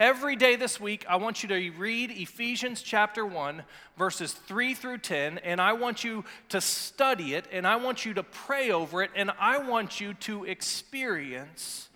Every 0.00 0.34
day 0.34 0.56
this 0.56 0.80
week, 0.80 1.06
I 1.08 1.16
want 1.16 1.42
you 1.42 1.48
to 1.50 1.70
read 1.78 2.10
Ephesians 2.10 2.82
chapter 2.82 3.24
1, 3.24 3.62
verses 3.96 4.32
3 4.32 4.74
through 4.74 4.98
10, 4.98 5.38
and 5.38 5.60
I 5.60 5.72
want 5.72 6.02
you 6.02 6.24
to 6.48 6.60
study 6.60 7.34
it, 7.34 7.46
and 7.52 7.64
I 7.64 7.76
want 7.76 8.04
you 8.04 8.12
to 8.14 8.24
pray 8.24 8.72
over 8.72 9.02
it, 9.02 9.12
and 9.14 9.30
I 9.38 9.58
want 9.58 10.00
you 10.00 10.14
to 10.14 10.44
experience 10.44 11.88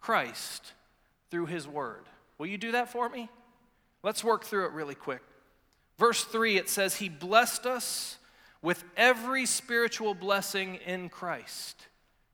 Christ 0.00 0.72
through 1.30 1.46
His 1.46 1.66
Word. 1.66 2.04
Will 2.38 2.46
you 2.46 2.58
do 2.58 2.72
that 2.72 2.90
for 2.90 3.08
me? 3.08 3.28
Let's 4.02 4.24
work 4.24 4.44
through 4.44 4.66
it 4.66 4.72
really 4.72 4.94
quick. 4.94 5.22
Verse 5.98 6.24
3, 6.24 6.56
it 6.56 6.68
says, 6.68 6.96
He 6.96 7.08
blessed 7.08 7.66
us 7.66 8.16
with 8.62 8.82
every 8.96 9.46
spiritual 9.46 10.14
blessing 10.14 10.76
in 10.86 11.08
Christ. 11.08 11.86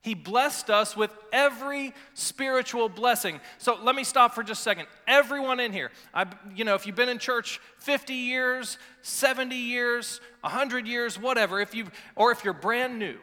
He 0.06 0.14
blessed 0.14 0.70
us 0.70 0.96
with 0.96 1.10
every 1.32 1.92
spiritual 2.14 2.88
blessing. 2.88 3.40
So 3.58 3.76
let 3.82 3.96
me 3.96 4.04
stop 4.04 4.36
for 4.36 4.44
just 4.44 4.60
a 4.60 4.62
second. 4.62 4.86
Everyone 5.08 5.58
in 5.58 5.72
here, 5.72 5.90
I, 6.14 6.26
you 6.54 6.64
know, 6.64 6.76
if 6.76 6.86
you've 6.86 6.94
been 6.94 7.08
in 7.08 7.18
church 7.18 7.60
50 7.78 8.14
years, 8.14 8.78
70 9.02 9.56
years, 9.56 10.20
100 10.42 10.86
years, 10.86 11.18
whatever, 11.18 11.60
if 11.60 11.74
you 11.74 11.86
or 12.14 12.30
if 12.30 12.44
you're 12.44 12.54
brand 12.54 13.00
new, 13.00 13.18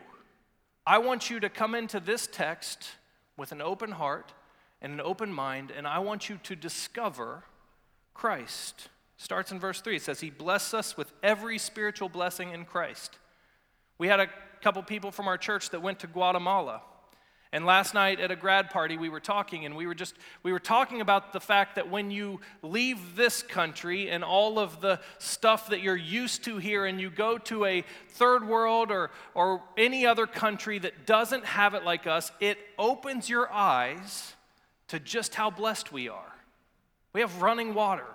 I 0.86 0.98
want 0.98 1.30
you 1.30 1.40
to 1.40 1.48
come 1.48 1.74
into 1.74 2.02
this 2.02 2.28
text 2.30 2.90
with 3.38 3.52
an 3.52 3.62
open 3.62 3.92
heart 3.92 4.34
and 4.82 4.94
an 4.94 5.02
open 5.02 5.32
mind, 5.32 5.72
and 5.76 5.88
I 5.88 6.00
want 6.00 6.30
you 6.30 6.40
to 6.44 6.56
discover 6.56 7.44
Christ. 8.14 8.90
Starts 9.18 9.52
in 9.52 9.60
verse 9.60 9.82
3. 9.82 9.96
It 9.96 10.02
says, 10.02 10.20
He 10.20 10.30
blessed 10.30 10.74
us 10.74 10.98
with 10.98 11.12
every 11.24 11.58
spiritual 11.58 12.10
blessing 12.10 12.52
in 12.52 12.66
Christ. 12.66 13.18
We 13.98 14.08
had 14.08 14.20
a 14.20 14.28
couple 14.62 14.84
people 14.84 15.12
from 15.12 15.28
our 15.28 15.38
church 15.38 15.70
that 15.70 15.82
went 15.82 16.00
to 16.00 16.08
Guatemala. 16.08 16.82
And 17.54 17.68
last 17.68 17.94
night 17.94 18.20
at 18.20 18.32
a 18.32 18.36
grad 18.36 18.72
party, 18.72 18.98
we 18.98 19.10
were 19.10 19.20
talking, 19.20 19.64
and 19.64 19.76
we 19.76 19.86
were 19.86 19.94
just 19.94 20.16
we 20.42 20.52
were 20.52 20.60
talking 20.60 21.02
about 21.02 21.34
the 21.34 21.40
fact 21.40 21.76
that 21.76 21.88
when 21.88 22.10
you 22.10 22.42
leave 22.64 23.16
this 23.16 23.44
country 23.44 24.10
and 24.10 24.24
all 24.24 24.58
of 24.58 24.82
the 24.82 25.00
stuff 25.20 25.70
that 25.70 25.82
you're 25.82 25.96
used 25.96 26.44
to 26.46 26.58
here, 26.58 26.84
and 26.86 27.00
you 27.00 27.12
go 27.12 27.38
to 27.38 27.66
a 27.66 27.84
third 28.10 28.48
world 28.48 28.90
or 28.90 29.12
or 29.36 29.62
any 29.78 30.04
other 30.04 30.26
country 30.26 30.80
that 30.80 31.06
doesn't 31.06 31.46
have 31.46 31.76
it 31.76 31.84
like 31.84 32.08
us, 32.08 32.32
it 32.40 32.58
opens 32.80 33.30
your 33.30 33.54
eyes 33.54 34.34
to 34.88 35.00
just 35.00 35.36
how 35.36 35.52
blessed 35.52 35.92
we 35.92 36.10
are. 36.10 36.34
We 37.14 37.22
have 37.22 37.40
running 37.40 37.76
water, 37.76 38.08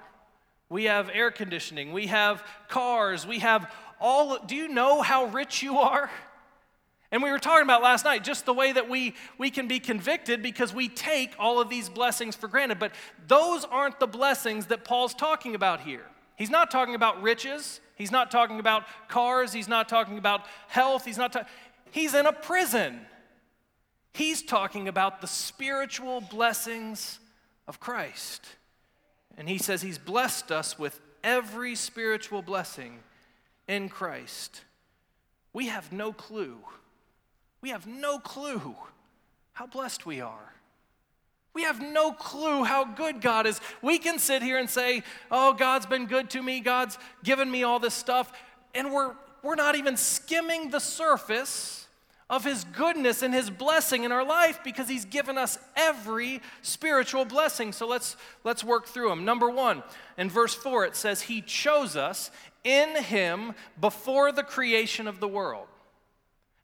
we 0.68 0.86
have 0.86 1.10
air 1.14 1.30
conditioning, 1.30 1.92
we 1.92 2.08
have 2.08 2.42
cars, 2.66 3.24
we 3.24 3.38
have 3.38 3.72
all. 4.00 4.36
Do 4.44 4.56
you 4.56 4.66
know 4.66 5.00
how 5.00 5.26
rich 5.26 5.62
you 5.62 5.78
are? 5.78 6.10
And 7.10 7.22
we 7.22 7.30
were 7.30 7.38
talking 7.38 7.62
about 7.62 7.82
last 7.82 8.04
night 8.04 8.22
just 8.22 8.44
the 8.44 8.52
way 8.52 8.72
that 8.72 8.88
we, 8.88 9.14
we 9.38 9.50
can 9.50 9.66
be 9.66 9.80
convicted 9.80 10.42
because 10.42 10.74
we 10.74 10.88
take 10.88 11.32
all 11.38 11.58
of 11.60 11.70
these 11.70 11.88
blessings 11.88 12.36
for 12.36 12.48
granted. 12.48 12.78
But 12.78 12.92
those 13.26 13.64
aren't 13.64 13.98
the 13.98 14.06
blessings 14.06 14.66
that 14.66 14.84
Paul's 14.84 15.14
talking 15.14 15.54
about 15.54 15.80
here. 15.80 16.04
He's 16.36 16.50
not 16.50 16.70
talking 16.70 16.94
about 16.94 17.22
riches. 17.22 17.80
He's 17.96 18.12
not 18.12 18.30
talking 18.30 18.60
about 18.60 18.84
cars. 19.08 19.52
He's 19.52 19.68
not 19.68 19.88
talking 19.88 20.18
about 20.18 20.42
health. 20.68 21.04
He's 21.04 21.18
not. 21.18 21.34
He's 21.90 22.14
in 22.14 22.26
a 22.26 22.32
prison. 22.32 23.00
He's 24.12 24.42
talking 24.42 24.86
about 24.86 25.20
the 25.20 25.26
spiritual 25.26 26.20
blessings 26.20 27.20
of 27.66 27.80
Christ. 27.80 28.46
And 29.36 29.48
he 29.48 29.58
says 29.58 29.82
he's 29.82 29.98
blessed 29.98 30.52
us 30.52 30.78
with 30.78 31.00
every 31.24 31.74
spiritual 31.74 32.42
blessing 32.42 32.98
in 33.66 33.88
Christ. 33.88 34.62
We 35.52 35.66
have 35.68 35.92
no 35.92 36.12
clue 36.12 36.58
we 37.60 37.70
have 37.70 37.86
no 37.86 38.18
clue 38.18 38.74
how 39.52 39.66
blessed 39.66 40.06
we 40.06 40.20
are. 40.20 40.54
We 41.54 41.64
have 41.64 41.82
no 41.82 42.12
clue 42.12 42.62
how 42.62 42.84
good 42.84 43.20
God 43.20 43.46
is. 43.46 43.60
We 43.82 43.98
can 43.98 44.18
sit 44.18 44.42
here 44.42 44.58
and 44.58 44.70
say, 44.70 45.02
Oh, 45.30 45.52
God's 45.52 45.86
been 45.86 46.06
good 46.06 46.30
to 46.30 46.42
me, 46.42 46.60
God's 46.60 46.98
given 47.24 47.50
me 47.50 47.64
all 47.64 47.80
this 47.80 47.94
stuff, 47.94 48.32
and 48.74 48.92
we're, 48.92 49.14
we're 49.42 49.56
not 49.56 49.74
even 49.74 49.96
skimming 49.96 50.70
the 50.70 50.78
surface 50.78 51.88
of 52.30 52.44
His 52.44 52.64
goodness 52.64 53.22
and 53.22 53.34
His 53.34 53.50
blessing 53.50 54.04
in 54.04 54.12
our 54.12 54.24
life 54.24 54.60
because 54.62 54.88
He's 54.88 55.04
given 55.04 55.38
us 55.38 55.58
every 55.74 56.42
spiritual 56.62 57.24
blessing. 57.24 57.72
So 57.72 57.88
let's, 57.88 58.16
let's 58.44 58.62
work 58.62 58.86
through 58.86 59.08
them. 59.08 59.24
Number 59.24 59.50
one, 59.50 59.82
in 60.16 60.28
verse 60.30 60.54
4, 60.54 60.84
it 60.84 60.96
says, 60.96 61.22
He 61.22 61.40
chose 61.40 61.96
us 61.96 62.30
in 62.62 63.02
Him 63.02 63.54
before 63.80 64.30
the 64.30 64.42
creation 64.42 65.08
of 65.08 65.20
the 65.20 65.28
world. 65.28 65.66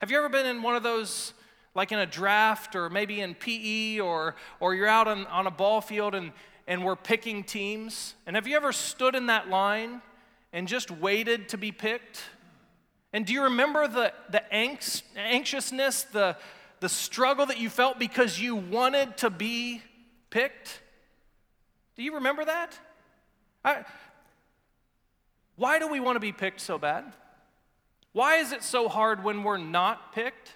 Have 0.04 0.10
you 0.10 0.18
ever 0.18 0.28
been 0.28 0.44
in 0.44 0.60
one 0.60 0.76
of 0.76 0.82
those, 0.82 1.32
like 1.74 1.90
in 1.90 1.98
a 1.98 2.04
draft 2.04 2.76
or 2.76 2.90
maybe 2.90 3.22
in 3.22 3.34
PE 3.34 4.00
or, 4.00 4.36
or 4.60 4.74
you're 4.74 4.86
out 4.86 5.08
on, 5.08 5.26
on 5.28 5.46
a 5.46 5.50
ball 5.50 5.80
field 5.80 6.14
and, 6.14 6.32
and 6.66 6.84
we're 6.84 6.94
picking 6.94 7.42
teams? 7.42 8.14
And 8.26 8.36
have 8.36 8.46
you 8.46 8.54
ever 8.54 8.70
stood 8.70 9.14
in 9.14 9.28
that 9.28 9.48
line 9.48 10.02
and 10.52 10.68
just 10.68 10.90
waited 10.90 11.48
to 11.48 11.56
be 11.56 11.72
picked? 11.72 12.22
And 13.14 13.24
do 13.24 13.32
you 13.32 13.44
remember 13.44 13.88
the, 13.88 14.12
the 14.28 14.42
angst, 14.52 15.04
anxiousness, 15.16 16.02
the, 16.02 16.36
the 16.80 16.88
struggle 16.90 17.46
that 17.46 17.58
you 17.58 17.70
felt 17.70 17.98
because 17.98 18.38
you 18.38 18.56
wanted 18.56 19.16
to 19.16 19.30
be 19.30 19.80
picked? 20.28 20.82
Do 21.96 22.02
you 22.02 22.16
remember 22.16 22.44
that? 22.44 22.78
I, 23.64 23.86
why 25.56 25.78
do 25.78 25.88
we 25.88 25.98
want 25.98 26.16
to 26.16 26.20
be 26.20 26.32
picked 26.32 26.60
so 26.60 26.76
bad? 26.76 27.10
Why 28.14 28.36
is 28.36 28.52
it 28.52 28.62
so 28.62 28.88
hard 28.88 29.22
when 29.22 29.42
we're 29.42 29.58
not 29.58 30.14
picked? 30.14 30.52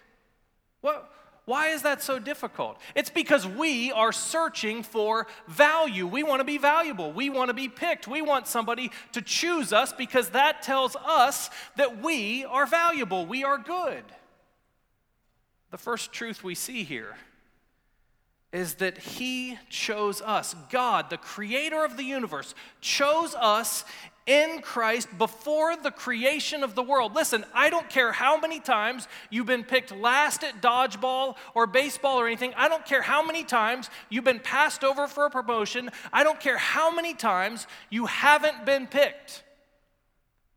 What, 0.80 1.12
why 1.44 1.70
is 1.70 1.82
that 1.82 2.02
so 2.02 2.20
difficult? 2.20 2.78
It's 2.94 3.10
because 3.10 3.46
we 3.46 3.90
are 3.90 4.12
searching 4.12 4.84
for 4.84 5.26
value. 5.48 6.06
We 6.06 6.22
want 6.22 6.38
to 6.40 6.44
be 6.44 6.56
valuable. 6.56 7.12
We 7.12 7.30
want 7.30 7.48
to 7.48 7.54
be 7.54 7.68
picked. 7.68 8.06
We 8.06 8.22
want 8.22 8.46
somebody 8.46 8.92
to 9.12 9.20
choose 9.20 9.72
us 9.72 9.92
because 9.92 10.30
that 10.30 10.62
tells 10.62 10.94
us 10.94 11.50
that 11.76 12.00
we 12.00 12.44
are 12.44 12.64
valuable. 12.64 13.26
We 13.26 13.42
are 13.42 13.58
good. 13.58 14.04
The 15.72 15.78
first 15.78 16.12
truth 16.12 16.44
we 16.44 16.54
see 16.54 16.84
here 16.84 17.16
is 18.52 18.74
that 18.74 18.98
He 18.98 19.58
chose 19.68 20.22
us. 20.22 20.54
God, 20.70 21.10
the 21.10 21.18
creator 21.18 21.84
of 21.84 21.96
the 21.96 22.04
universe, 22.04 22.54
chose 22.80 23.34
us 23.34 23.84
in 24.28 24.60
Christ 24.60 25.08
before 25.16 25.74
the 25.74 25.90
creation 25.90 26.62
of 26.62 26.74
the 26.74 26.82
world. 26.82 27.14
Listen, 27.14 27.46
I 27.54 27.70
don't 27.70 27.88
care 27.88 28.12
how 28.12 28.38
many 28.38 28.60
times 28.60 29.08
you've 29.30 29.46
been 29.46 29.64
picked 29.64 29.90
last 29.90 30.44
at 30.44 30.60
dodgeball 30.60 31.36
or 31.54 31.66
baseball 31.66 32.20
or 32.20 32.26
anything. 32.26 32.52
I 32.54 32.68
don't 32.68 32.84
care 32.84 33.00
how 33.00 33.24
many 33.24 33.42
times 33.42 33.88
you've 34.10 34.24
been 34.24 34.38
passed 34.38 34.84
over 34.84 35.08
for 35.08 35.24
a 35.24 35.30
promotion. 35.30 35.90
I 36.12 36.24
don't 36.24 36.38
care 36.38 36.58
how 36.58 36.94
many 36.94 37.14
times 37.14 37.66
you 37.88 38.04
haven't 38.04 38.66
been 38.66 38.86
picked. 38.86 39.42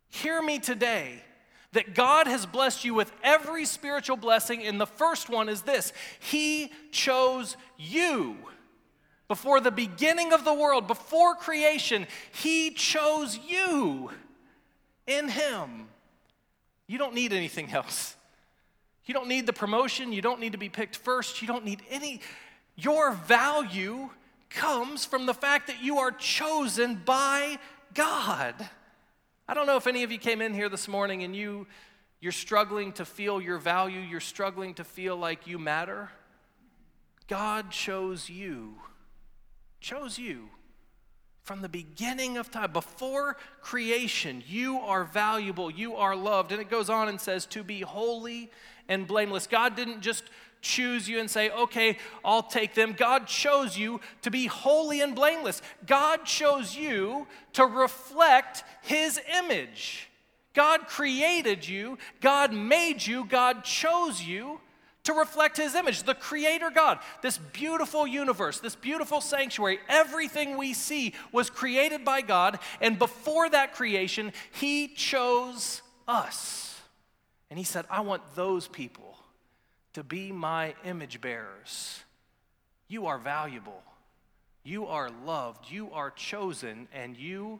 Hear 0.09 0.41
me 0.41 0.59
today 0.59 1.23
that 1.71 1.95
God 1.95 2.27
has 2.27 2.45
blessed 2.45 2.83
you 2.83 2.93
with 2.93 3.09
every 3.23 3.63
spiritual 3.63 4.17
blessing, 4.17 4.63
and 4.63 4.81
the 4.81 4.85
first 4.85 5.29
one 5.29 5.47
is 5.47 5.61
this 5.61 5.93
He 6.19 6.73
chose 6.91 7.55
you. 7.77 8.35
Before 9.31 9.61
the 9.61 9.71
beginning 9.71 10.33
of 10.33 10.43
the 10.43 10.53
world, 10.53 10.87
before 10.87 11.35
creation, 11.35 12.05
He 12.33 12.71
chose 12.71 13.39
you 13.47 14.11
in 15.07 15.29
Him. 15.29 15.87
You 16.85 16.97
don't 16.97 17.13
need 17.13 17.31
anything 17.31 17.71
else. 17.71 18.17
You 19.05 19.13
don't 19.13 19.29
need 19.29 19.45
the 19.45 19.53
promotion. 19.53 20.11
You 20.11 20.21
don't 20.21 20.41
need 20.41 20.51
to 20.51 20.57
be 20.57 20.67
picked 20.67 20.97
first. 20.97 21.41
You 21.41 21.47
don't 21.47 21.63
need 21.63 21.81
any. 21.89 22.19
Your 22.75 23.13
value 23.13 24.09
comes 24.49 25.05
from 25.05 25.25
the 25.25 25.33
fact 25.33 25.67
that 25.67 25.81
you 25.81 25.99
are 25.99 26.11
chosen 26.11 26.95
by 26.95 27.57
God. 27.93 28.53
I 29.47 29.53
don't 29.53 29.65
know 29.65 29.77
if 29.77 29.87
any 29.87 30.03
of 30.03 30.11
you 30.11 30.17
came 30.17 30.41
in 30.41 30.53
here 30.53 30.67
this 30.67 30.89
morning 30.89 31.23
and 31.23 31.33
you 31.33 31.67
you're 32.19 32.33
struggling 32.33 32.91
to 32.93 33.05
feel 33.05 33.41
your 33.41 33.59
value, 33.59 34.01
you're 34.01 34.19
struggling 34.19 34.73
to 34.73 34.83
feel 34.83 35.15
like 35.15 35.47
you 35.47 35.57
matter. 35.57 36.09
God 37.29 37.71
chose 37.71 38.29
you 38.29 38.75
chose 39.81 40.17
you 40.17 40.49
from 41.41 41.61
the 41.61 41.69
beginning 41.69 42.37
of 42.37 42.51
time, 42.51 42.71
before 42.71 43.35
creation. 43.61 44.43
You 44.47 44.77
are 44.77 45.03
valuable, 45.03 45.71
you 45.71 45.95
are 45.95 46.15
loved. 46.15 46.51
And 46.51 46.61
it 46.61 46.69
goes 46.69 46.89
on 46.89 47.09
and 47.09 47.19
says, 47.19 47.45
to 47.47 47.63
be 47.63 47.81
holy 47.81 48.51
and 48.87 49.07
blameless. 49.07 49.47
God 49.47 49.75
didn't 49.75 50.01
just 50.01 50.23
choose 50.61 51.09
you 51.09 51.19
and 51.19 51.29
say, 51.29 51.49
okay, 51.49 51.97
I'll 52.23 52.43
take 52.43 52.75
them. 52.75 52.93
God 52.93 53.25
chose 53.25 53.75
you 53.75 53.99
to 54.21 54.29
be 54.29 54.45
holy 54.45 55.01
and 55.01 55.15
blameless. 55.15 55.63
God 55.87 56.25
chose 56.25 56.75
you 56.75 57.25
to 57.53 57.65
reflect 57.65 58.63
His 58.83 59.19
image. 59.39 60.09
God 60.53 60.87
created 60.87 61.67
you, 61.67 61.97
God 62.19 62.53
made 62.53 63.05
you, 63.05 63.25
God 63.25 63.63
chose 63.63 64.21
you 64.21 64.59
to 65.03 65.13
reflect 65.13 65.57
his 65.57 65.75
image, 65.75 66.03
the 66.03 66.13
creator 66.13 66.69
God. 66.69 66.99
This 67.21 67.37
beautiful 67.37 68.05
universe, 68.05 68.59
this 68.59 68.75
beautiful 68.75 69.21
sanctuary, 69.21 69.79
everything 69.89 70.57
we 70.57 70.73
see 70.73 71.13
was 71.31 71.49
created 71.49 72.05
by 72.05 72.21
God, 72.21 72.59
and 72.79 72.99
before 72.99 73.49
that 73.49 73.73
creation, 73.73 74.31
he 74.51 74.87
chose 74.87 75.81
us. 76.07 76.79
And 77.49 77.57
he 77.57 77.65
said, 77.65 77.85
I 77.89 78.01
want 78.01 78.21
those 78.35 78.67
people 78.67 79.17
to 79.93 80.03
be 80.03 80.31
my 80.31 80.75
image 80.85 81.19
bearers. 81.19 81.99
You 82.87 83.07
are 83.07 83.17
valuable. 83.17 83.83
You 84.63 84.85
are 84.85 85.09
loved. 85.25 85.71
You 85.71 85.91
are 85.91 86.11
chosen, 86.11 86.87
and 86.93 87.17
you 87.17 87.59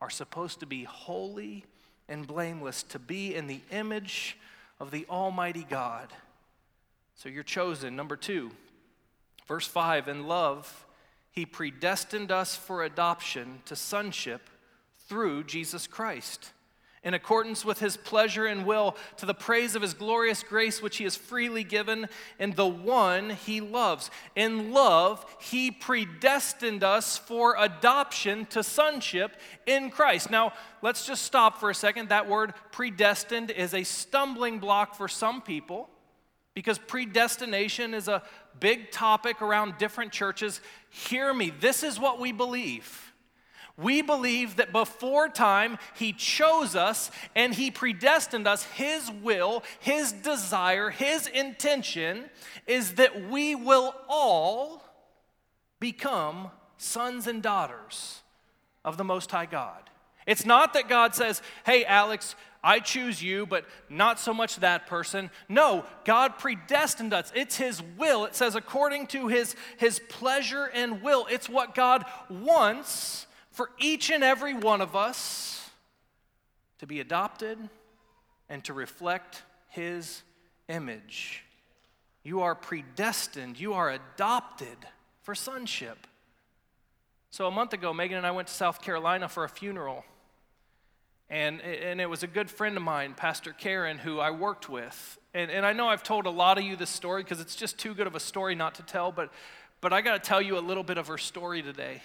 are 0.00 0.10
supposed 0.10 0.60
to 0.60 0.66
be 0.66 0.84
holy 0.84 1.64
and 2.08 2.26
blameless, 2.26 2.82
to 2.84 2.98
be 2.98 3.34
in 3.34 3.46
the 3.46 3.60
image 3.72 4.38
of 4.78 4.90
the 4.90 5.04
Almighty 5.10 5.66
God. 5.68 6.12
So 7.16 7.30
you're 7.30 7.42
chosen. 7.42 7.96
Number 7.96 8.14
two, 8.14 8.50
verse 9.48 9.66
5 9.66 10.06
In 10.06 10.26
love, 10.26 10.86
he 11.30 11.46
predestined 11.46 12.30
us 12.30 12.56
for 12.56 12.84
adoption 12.84 13.62
to 13.64 13.74
sonship 13.74 14.50
through 15.08 15.44
Jesus 15.44 15.86
Christ, 15.86 16.52
in 17.02 17.14
accordance 17.14 17.64
with 17.64 17.78
his 17.78 17.96
pleasure 17.96 18.44
and 18.44 18.66
will, 18.66 18.96
to 19.16 19.24
the 19.24 19.32
praise 19.32 19.74
of 19.74 19.80
his 19.80 19.94
glorious 19.94 20.42
grace, 20.42 20.82
which 20.82 20.98
he 20.98 21.04
has 21.04 21.16
freely 21.16 21.64
given 21.64 22.06
in 22.38 22.52
the 22.52 22.66
one 22.66 23.30
he 23.30 23.62
loves. 23.62 24.10
In 24.34 24.72
love, 24.72 25.24
he 25.40 25.70
predestined 25.70 26.84
us 26.84 27.16
for 27.16 27.56
adoption 27.58 28.44
to 28.46 28.62
sonship 28.62 29.36
in 29.64 29.88
Christ. 29.88 30.30
Now, 30.30 30.52
let's 30.82 31.06
just 31.06 31.22
stop 31.22 31.60
for 31.60 31.70
a 31.70 31.74
second. 31.74 32.10
That 32.10 32.28
word 32.28 32.52
predestined 32.72 33.50
is 33.50 33.72
a 33.72 33.84
stumbling 33.84 34.58
block 34.58 34.94
for 34.94 35.08
some 35.08 35.40
people 35.40 35.88
because 36.56 36.78
predestination 36.78 37.92
is 37.92 38.08
a 38.08 38.22
big 38.58 38.90
topic 38.90 39.42
around 39.42 39.76
different 39.76 40.10
churches. 40.10 40.62
Hear 40.88 41.34
me, 41.34 41.50
this 41.50 41.82
is 41.82 42.00
what 42.00 42.18
we 42.18 42.32
believe. 42.32 43.12
We 43.76 44.00
believe 44.00 44.56
that 44.56 44.72
before 44.72 45.28
time, 45.28 45.76
He 45.94 46.14
chose 46.14 46.74
us 46.74 47.10
and 47.34 47.52
He 47.54 47.70
predestined 47.70 48.48
us. 48.48 48.62
His 48.62 49.10
will, 49.10 49.64
His 49.80 50.12
desire, 50.12 50.88
His 50.88 51.26
intention 51.26 52.24
is 52.66 52.94
that 52.94 53.28
we 53.28 53.54
will 53.54 53.94
all 54.08 54.82
become 55.78 56.48
sons 56.78 57.26
and 57.26 57.42
daughters 57.42 58.22
of 58.82 58.96
the 58.96 59.04
Most 59.04 59.30
High 59.30 59.44
God. 59.44 59.90
It's 60.26 60.46
not 60.46 60.72
that 60.72 60.88
God 60.88 61.14
says, 61.14 61.42
hey, 61.66 61.84
Alex, 61.84 62.34
I 62.66 62.80
choose 62.80 63.22
you, 63.22 63.46
but 63.46 63.64
not 63.88 64.18
so 64.18 64.34
much 64.34 64.56
that 64.56 64.88
person. 64.88 65.30
No, 65.48 65.84
God 66.04 66.36
predestined 66.36 67.14
us. 67.14 67.30
It's 67.32 67.56
His 67.56 67.80
will. 67.96 68.24
It 68.24 68.34
says, 68.34 68.56
according 68.56 69.06
to 69.08 69.28
His, 69.28 69.54
his 69.76 70.00
pleasure 70.08 70.68
and 70.74 71.00
will. 71.00 71.28
It's 71.30 71.48
what 71.48 71.76
God 71.76 72.04
wants 72.28 73.28
for 73.52 73.70
each 73.78 74.10
and 74.10 74.24
every 74.24 74.52
one 74.52 74.80
of 74.80 74.96
us 74.96 75.70
to 76.80 76.88
be 76.88 76.98
adopted 76.98 77.56
and 78.48 78.64
to 78.64 78.72
reflect 78.72 79.44
His 79.68 80.24
image. 80.68 81.44
You 82.24 82.40
are 82.40 82.56
predestined, 82.56 83.60
you 83.60 83.74
are 83.74 83.90
adopted 83.90 84.76
for 85.22 85.36
sonship. 85.36 86.08
So, 87.30 87.46
a 87.46 87.52
month 87.52 87.74
ago, 87.74 87.94
Megan 87.94 88.16
and 88.18 88.26
I 88.26 88.32
went 88.32 88.48
to 88.48 88.54
South 88.54 88.82
Carolina 88.82 89.28
for 89.28 89.44
a 89.44 89.48
funeral. 89.48 90.04
And, 91.28 91.60
and 91.60 92.00
it 92.00 92.08
was 92.08 92.22
a 92.22 92.28
good 92.28 92.48
friend 92.48 92.76
of 92.76 92.82
mine, 92.82 93.14
Pastor 93.14 93.52
Karen, 93.52 93.98
who 93.98 94.20
I 94.20 94.30
worked 94.30 94.68
with. 94.68 95.18
And, 95.34 95.50
and 95.50 95.66
I 95.66 95.72
know 95.72 95.88
I've 95.88 96.04
told 96.04 96.26
a 96.26 96.30
lot 96.30 96.56
of 96.56 96.64
you 96.64 96.76
this 96.76 96.90
story 96.90 97.22
because 97.22 97.40
it's 97.40 97.56
just 97.56 97.78
too 97.78 97.94
good 97.94 98.06
of 98.06 98.14
a 98.14 98.20
story 98.20 98.54
not 98.54 98.76
to 98.76 98.82
tell, 98.82 99.10
but, 99.10 99.32
but 99.80 99.92
I 99.92 100.02
got 100.02 100.22
to 100.22 100.28
tell 100.28 100.40
you 100.40 100.56
a 100.56 100.60
little 100.60 100.84
bit 100.84 100.98
of 100.98 101.08
her 101.08 101.18
story 101.18 101.62
today. 101.62 102.00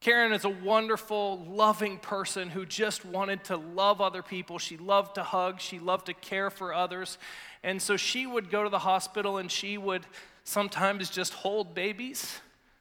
Karen 0.00 0.32
is 0.32 0.44
a 0.44 0.48
wonderful, 0.48 1.44
loving 1.48 1.98
person 1.98 2.50
who 2.50 2.64
just 2.64 3.04
wanted 3.04 3.42
to 3.44 3.56
love 3.56 4.00
other 4.00 4.22
people. 4.22 4.58
She 4.58 4.76
loved 4.76 5.16
to 5.16 5.24
hug, 5.24 5.60
she 5.60 5.78
loved 5.78 6.06
to 6.06 6.14
care 6.14 6.50
for 6.50 6.72
others. 6.72 7.18
And 7.64 7.82
so 7.82 7.96
she 7.96 8.26
would 8.26 8.50
go 8.50 8.62
to 8.62 8.70
the 8.70 8.78
hospital 8.78 9.38
and 9.38 9.50
she 9.50 9.76
would 9.76 10.06
sometimes 10.44 11.10
just 11.10 11.34
hold 11.34 11.74
babies 11.74 12.40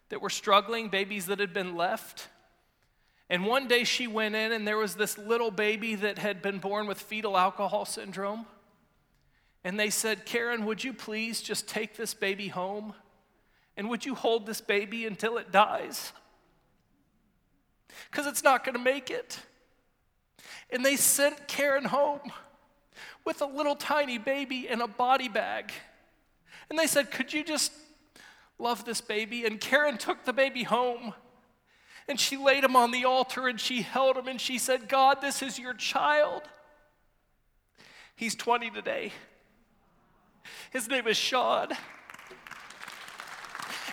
that 0.10 0.22
were 0.22 0.30
struggling, 0.30 0.90
babies 0.90 1.26
that 1.26 1.40
had 1.40 1.54
been 1.54 1.76
left. 1.76 2.28
And 3.30 3.46
one 3.46 3.68
day 3.68 3.84
she 3.84 4.08
went 4.08 4.36
in, 4.36 4.52
and 4.52 4.68
there 4.68 4.78
was 4.78 4.96
this 4.96 5.18
little 5.18 5.52
baby 5.52 5.96
that 5.96 6.18
had 6.18 6.42
been 6.42 6.60
born 6.60 6.88
with 6.88 7.00
fetal 7.00 7.38
alcohol 7.38 7.86
syndrome. 7.86 8.46
and 9.64 9.78
they 9.78 9.90
said, 9.90 10.26
Karen, 10.26 10.66
would 10.66 10.84
you 10.84 10.94
please 10.94 11.42
just 11.42 11.68
take 11.68 11.98
this 11.98 12.14
baby 12.14 12.48
home? 12.48 12.94
And 13.76 13.90
would 13.90 14.06
you 14.06 14.16
hold 14.16 14.46
this 14.46 14.62
baby 14.62 15.06
until 15.06 15.38
it 15.38 15.52
dies? 15.52 16.14
Because 18.10 18.28
it's 18.28 18.44
not 18.44 18.64
going 18.64 18.76
to 18.76 18.82
make 18.82 19.10
it. 19.10 19.40
And 20.70 20.86
they 20.86 20.96
sent 20.96 21.48
Karen 21.48 21.86
home 21.86 22.32
with 23.26 23.42
a 23.42 23.46
little 23.46 23.76
tiny 23.76 24.18
baby 24.18 24.68
in 24.70 24.80
a 24.80 24.88
body 24.88 25.28
bag. 25.28 25.72
And 26.70 26.80
they 26.80 26.88
said, 26.88 27.12
Could 27.12 27.34
you 27.34 27.44
just 27.44 27.74
love 28.58 28.86
this 28.86 29.02
baby? 29.02 29.46
And 29.46 29.60
Karen 29.60 29.98
took 29.98 30.24
the 30.24 30.34
baby 30.34 30.64
home 30.64 31.14
and 32.08 32.20
she 32.20 32.38
laid 32.38 32.64
him 32.64 32.76
on 32.76 32.92
the 32.92 33.06
altar 33.06 33.48
and 33.48 33.60
she 33.60 33.82
held 33.82 34.18
him 34.18 34.28
and 34.28 34.40
she 34.40 34.58
said, 34.58 34.88
God, 34.88 35.22
this 35.22 35.42
is 35.42 35.60
your 35.60 35.74
child. 35.74 36.44
He's 38.16 38.36
20 38.36 38.72
today. 38.72 39.12
His 40.72 40.88
name 40.88 41.08
is 41.08 41.18
Sean. 41.18 41.70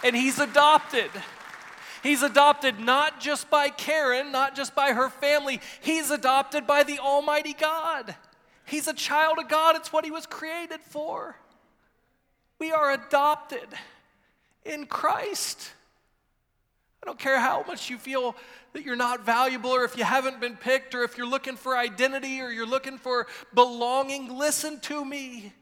And 0.03 0.15
he's 0.15 0.39
adopted. 0.39 1.11
He's 2.03 2.23
adopted 2.23 2.79
not 2.79 3.21
just 3.21 3.51
by 3.51 3.71
Karen, 3.71 4.31
not 4.31 4.55
just 4.55 4.75
by 4.75 4.93
her 4.93 5.09
family, 5.09 5.61
he's 5.81 6.11
adopted 6.11 6.67
by 6.67 6.83
the 6.83 6.99
Almighty 6.99 7.55
God. 7.55 8.15
He's 8.67 8.89
a 8.89 8.95
child 8.95 9.39
of 9.39 9.49
God, 9.49 9.77
it's 9.77 9.93
what 9.93 10.05
he 10.05 10.11
was 10.11 10.27
created 10.27 10.81
for. 10.81 11.37
We 12.59 12.73
are 12.73 12.93
adopted 12.93 13.69
in 14.65 14.87
Christ. 14.87 15.73
I 17.05 17.07
don't 17.07 17.19
care 17.19 17.39
how 17.39 17.63
much 17.67 17.91
you 17.91 17.99
feel 17.99 18.35
that 18.73 18.83
you're 18.83 18.97
not 18.97 19.27
valuable, 19.27 19.69
or 19.69 19.85
if 19.85 19.95
you 19.99 20.05
haven't 20.05 20.41
been 20.41 20.57
picked, 20.57 20.95
or 20.95 21.03
if 21.03 21.19
you're 21.19 21.29
looking 21.29 21.55
for 21.55 21.77
identity, 21.77 22.41
or 22.41 22.49
you're 22.49 22.67
looking 22.67 22.97
for 22.97 23.27
belonging. 23.53 24.35
Listen 24.35 24.81
to 24.81 25.05
me. 25.05 25.53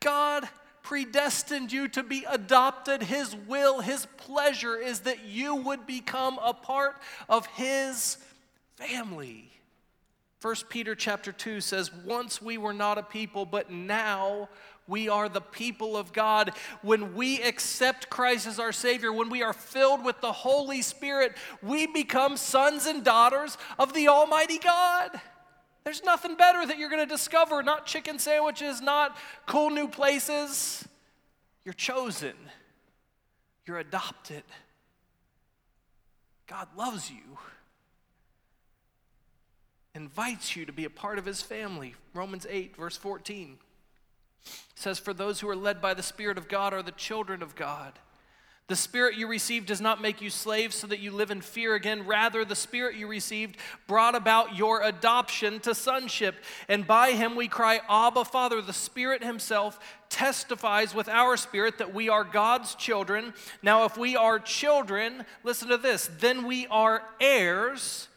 God 0.00 0.48
predestined 0.82 1.70
you 1.70 1.86
to 1.86 2.02
be 2.02 2.24
adopted. 2.28 3.04
His 3.04 3.36
will, 3.36 3.82
His 3.82 4.06
pleasure 4.16 4.76
is 4.76 5.00
that 5.00 5.26
you 5.26 5.54
would 5.54 5.86
become 5.86 6.40
a 6.42 6.52
part 6.52 6.96
of 7.28 7.46
His 7.46 8.18
family. 8.74 9.52
1 10.42 10.54
Peter 10.68 10.96
chapter 10.96 11.30
2 11.30 11.60
says, 11.60 11.94
Once 11.94 12.42
we 12.42 12.58
were 12.58 12.72
not 12.72 12.98
a 12.98 13.04
people, 13.04 13.46
but 13.46 13.70
now 13.70 14.48
we 14.88 15.08
are 15.08 15.28
the 15.28 15.40
people 15.40 15.96
of 15.96 16.12
God. 16.12 16.52
When 16.82 17.14
we 17.14 17.40
accept 17.42 18.10
Christ 18.10 18.46
as 18.46 18.58
our 18.58 18.72
Savior, 18.72 19.12
when 19.12 19.28
we 19.28 19.42
are 19.42 19.52
filled 19.52 20.04
with 20.04 20.20
the 20.20 20.32
Holy 20.32 20.82
Spirit, 20.82 21.36
we 21.62 21.86
become 21.86 22.36
sons 22.36 22.86
and 22.86 23.04
daughters 23.04 23.56
of 23.78 23.92
the 23.92 24.08
Almighty 24.08 24.58
God. 24.58 25.20
There's 25.84 26.02
nothing 26.02 26.34
better 26.34 26.66
that 26.66 26.78
you're 26.78 26.90
going 26.90 27.06
to 27.06 27.14
discover, 27.14 27.62
not 27.62 27.86
chicken 27.86 28.18
sandwiches, 28.18 28.80
not 28.80 29.16
cool 29.46 29.70
new 29.70 29.88
places. 29.88 30.86
You're 31.64 31.74
chosen, 31.74 32.34
you're 33.66 33.78
adopted. 33.78 34.42
God 36.46 36.68
loves 36.76 37.10
you 37.10 37.38
invites 39.94 40.54
you 40.54 40.64
to 40.64 40.72
be 40.72 40.84
a 40.84 40.90
part 40.90 41.18
of 41.18 41.24
his 41.24 41.42
family. 41.42 41.94
Romans 42.14 42.46
8, 42.48 42.76
verse 42.76 42.96
14 42.96 43.58
says, 44.74 44.98
For 44.98 45.12
those 45.12 45.40
who 45.40 45.48
are 45.48 45.56
led 45.56 45.80
by 45.80 45.94
the 45.94 46.02
Spirit 46.02 46.38
of 46.38 46.48
God 46.48 46.72
are 46.72 46.82
the 46.82 46.92
children 46.92 47.42
of 47.42 47.54
God. 47.54 47.92
The 48.68 48.76
Spirit 48.76 49.16
you 49.16 49.26
received 49.26 49.66
does 49.66 49.80
not 49.80 50.02
make 50.02 50.20
you 50.20 50.28
slaves 50.28 50.76
so 50.76 50.86
that 50.88 50.98
you 51.00 51.10
live 51.10 51.30
in 51.30 51.40
fear 51.40 51.74
again. 51.74 52.06
Rather, 52.06 52.44
the 52.44 52.54
Spirit 52.54 52.96
you 52.96 53.06
received 53.06 53.56
brought 53.86 54.14
about 54.14 54.56
your 54.56 54.82
adoption 54.82 55.58
to 55.60 55.74
sonship. 55.74 56.34
And 56.68 56.86
by 56.86 57.12
him 57.12 57.34
we 57.34 57.48
cry, 57.48 57.80
Abba, 57.88 58.26
Father. 58.26 58.60
The 58.60 58.74
Spirit 58.74 59.24
himself 59.24 59.80
testifies 60.10 60.94
with 60.94 61.08
our 61.08 61.38
spirit 61.38 61.78
that 61.78 61.94
we 61.94 62.10
are 62.10 62.24
God's 62.24 62.74
children. 62.74 63.32
Now, 63.62 63.84
if 63.84 63.96
we 63.96 64.16
are 64.16 64.38
children, 64.38 65.24
listen 65.44 65.68
to 65.68 65.78
this, 65.78 66.10
then 66.18 66.46
we 66.46 66.66
are 66.66 67.02
heirs 67.20 68.08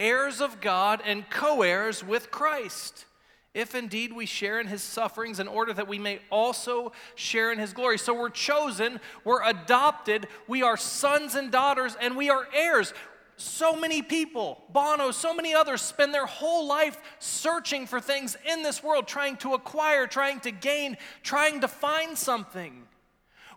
heirs 0.00 0.40
of 0.40 0.60
God 0.60 1.02
and 1.04 1.28
co 1.30 1.62
heirs 1.62 2.02
with 2.02 2.30
Christ, 2.32 3.04
if 3.52 3.74
indeed 3.74 4.12
we 4.12 4.26
share 4.26 4.60
in 4.60 4.68
his 4.68 4.82
sufferings, 4.82 5.40
in 5.40 5.48
order 5.48 5.72
that 5.72 5.88
we 5.88 5.98
may 5.98 6.20
also 6.30 6.92
share 7.16 7.50
in 7.50 7.58
his 7.58 7.72
glory. 7.72 7.98
So 7.98 8.14
we're 8.14 8.30
chosen, 8.30 9.00
we're 9.24 9.42
adopted, 9.42 10.28
we 10.46 10.62
are 10.62 10.76
sons 10.76 11.34
and 11.34 11.50
daughters, 11.50 11.96
and 12.00 12.16
we 12.16 12.30
are 12.30 12.46
heirs. 12.54 12.94
So 13.36 13.74
many 13.74 14.02
people, 14.02 14.62
Bono, 14.70 15.10
so 15.10 15.34
many 15.34 15.54
others 15.54 15.80
spend 15.80 16.12
their 16.12 16.26
whole 16.26 16.68
life 16.68 17.00
searching 17.18 17.86
for 17.86 17.98
things 17.98 18.36
in 18.46 18.62
this 18.62 18.82
world, 18.82 19.08
trying 19.08 19.36
to 19.38 19.54
acquire, 19.54 20.06
trying 20.06 20.40
to 20.40 20.50
gain, 20.50 20.96
trying 21.22 21.60
to 21.62 21.68
find 21.68 22.16
something. 22.16 22.86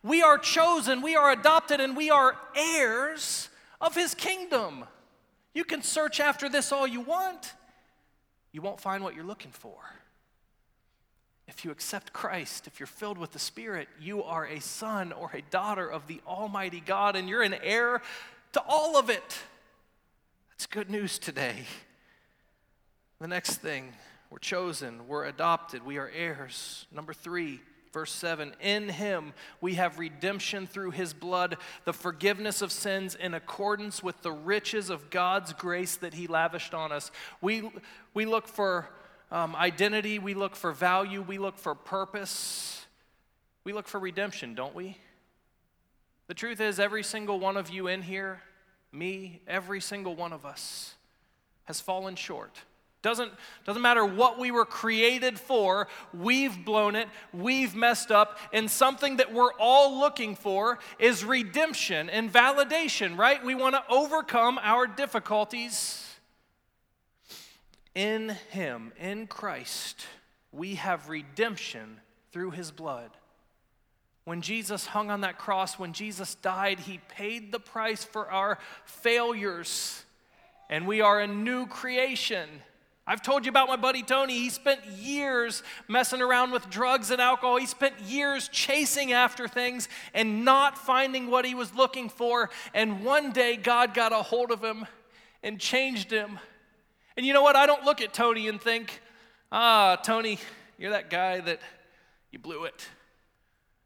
We 0.01 0.21
are 0.21 0.37
chosen, 0.37 1.01
we 1.01 1.15
are 1.15 1.31
adopted, 1.31 1.79
and 1.81 1.95
we 1.95 2.09
are 2.09 2.35
heirs 2.55 3.49
of 3.79 3.93
his 3.93 4.15
kingdom. 4.15 4.85
You 5.53 5.65
can 5.65 5.81
search 5.81 6.19
after 6.19 6.49
this 6.49 6.71
all 6.71 6.87
you 6.87 7.01
want, 7.01 7.53
you 8.53 8.61
won't 8.61 8.79
find 8.79 9.03
what 9.03 9.15
you're 9.15 9.25
looking 9.25 9.51
for. 9.51 9.75
If 11.47 11.65
you 11.65 11.71
accept 11.71 12.13
Christ, 12.13 12.67
if 12.67 12.79
you're 12.79 12.87
filled 12.87 13.17
with 13.17 13.33
the 13.33 13.39
Spirit, 13.39 13.89
you 13.99 14.23
are 14.23 14.45
a 14.45 14.61
son 14.61 15.11
or 15.11 15.29
a 15.33 15.41
daughter 15.41 15.89
of 15.89 16.07
the 16.07 16.21
Almighty 16.25 16.79
God, 16.79 17.17
and 17.17 17.27
you're 17.27 17.43
an 17.43 17.55
heir 17.61 18.01
to 18.53 18.63
all 18.65 18.97
of 18.97 19.09
it. 19.09 19.37
That's 20.51 20.67
good 20.67 20.89
news 20.89 21.19
today. 21.19 21.65
The 23.19 23.27
next 23.27 23.57
thing, 23.57 23.93
we're 24.29 24.37
chosen, 24.37 25.07
we're 25.07 25.25
adopted, 25.25 25.85
we 25.85 25.97
are 25.97 26.09
heirs. 26.15 26.85
Number 26.91 27.13
three, 27.13 27.59
Verse 27.93 28.11
7 28.11 28.55
In 28.59 28.89
him 28.89 29.33
we 29.61 29.75
have 29.75 29.99
redemption 29.99 30.65
through 30.65 30.91
his 30.91 31.13
blood, 31.13 31.57
the 31.85 31.93
forgiveness 31.93 32.63
of 32.63 32.71
sins 32.71 33.13
in 33.15 33.35
accordance 33.35 34.01
with 34.01 34.21
the 34.23 34.31
riches 34.31 34.89
of 34.89 35.11
God's 35.11 35.53
grace 35.53 35.95
that 35.97 36.15
he 36.15 36.25
lavished 36.25 36.73
on 36.73 36.91
us. 36.91 37.11
We, 37.39 37.69
we 38.15 38.25
look 38.25 38.47
for 38.47 38.89
um, 39.31 39.55
identity, 39.55 40.17
we 40.17 40.33
look 40.33 40.55
for 40.55 40.71
value, 40.71 41.21
we 41.21 41.37
look 41.37 41.57
for 41.57 41.75
purpose, 41.75 42.85
we 43.63 43.73
look 43.73 43.87
for 43.87 43.99
redemption, 43.99 44.55
don't 44.55 44.75
we? 44.75 44.97
The 46.27 46.33
truth 46.33 46.59
is, 46.61 46.79
every 46.79 47.03
single 47.03 47.39
one 47.39 47.57
of 47.57 47.69
you 47.69 47.87
in 47.87 48.01
here, 48.01 48.41
me, 48.91 49.41
every 49.47 49.81
single 49.81 50.15
one 50.15 50.33
of 50.33 50.45
us, 50.45 50.95
has 51.65 51.79
fallen 51.79 52.15
short. 52.15 52.59
Doesn't, 53.03 53.33
doesn't 53.65 53.81
matter 53.81 54.05
what 54.05 54.39
we 54.39 54.49
were 54.49 54.65
created 54.65 55.37
for, 55.37 55.89
we've 56.13 56.63
blown 56.63 56.95
it, 56.95 57.09
we've 57.33 57.75
messed 57.75 58.11
up, 58.11 58.39
and 58.53 58.71
something 58.71 59.17
that 59.17 59.33
we're 59.33 59.51
all 59.59 59.99
looking 59.99 60.35
for 60.37 60.79
is 60.99 61.25
redemption 61.25 62.09
and 62.09 62.31
validation, 62.31 63.17
right? 63.17 63.43
We 63.43 63.55
want 63.55 63.75
to 63.75 63.83
overcome 63.89 64.57
our 64.63 64.87
difficulties. 64.87 65.99
In 67.93 68.29
Him, 68.51 68.93
in 68.97 69.27
Christ, 69.27 70.05
we 70.53 70.75
have 70.75 71.09
redemption 71.09 71.99
through 72.31 72.51
His 72.51 72.71
blood. 72.71 73.09
When 74.23 74.41
Jesus 74.41 74.85
hung 74.85 75.11
on 75.11 75.21
that 75.21 75.37
cross, 75.37 75.77
when 75.77 75.91
Jesus 75.91 76.35
died, 76.35 76.79
He 76.79 77.01
paid 77.09 77.51
the 77.51 77.59
price 77.59 78.05
for 78.05 78.31
our 78.31 78.59
failures, 78.85 80.05
and 80.69 80.87
we 80.87 81.01
are 81.01 81.19
a 81.19 81.27
new 81.27 81.67
creation. 81.67 82.47
I've 83.05 83.21
told 83.21 83.45
you 83.45 83.49
about 83.49 83.67
my 83.67 83.75
buddy 83.75 84.01
Tony. 84.01 84.35
He 84.35 84.49
spent 84.49 84.85
years 84.85 85.61
messing 85.89 86.21
around 86.21 86.51
with 86.51 86.69
drugs 86.69 87.11
and 87.11 87.21
alcohol. 87.21 87.57
He 87.57 87.65
spent 87.65 87.99
years 87.99 88.47
chasing 88.47 89.11
after 89.11 89.47
things 89.47 89.89
and 90.13 90.45
not 90.45 90.77
finding 90.77 91.29
what 91.29 91.43
he 91.43 91.53
was 91.53 91.73
looking 91.75 92.07
for. 92.07 92.49
And 92.73 93.03
one 93.03 93.31
day, 93.31 93.57
God 93.57 93.93
got 93.93 94.13
a 94.13 94.21
hold 94.21 94.51
of 94.51 94.63
him 94.63 94.85
and 95.43 95.59
changed 95.59 96.11
him. 96.11 96.39
And 97.17 97.25
you 97.25 97.33
know 97.33 97.43
what? 97.43 97.57
I 97.57 97.65
don't 97.65 97.83
look 97.83 98.01
at 98.01 98.13
Tony 98.13 98.47
and 98.47 98.61
think, 98.61 99.01
ah, 99.51 99.97
Tony, 99.97 100.39
you're 100.77 100.91
that 100.91 101.09
guy 101.09 101.41
that 101.41 101.59
you 102.31 102.39
blew 102.39 102.63
it. 102.63 102.87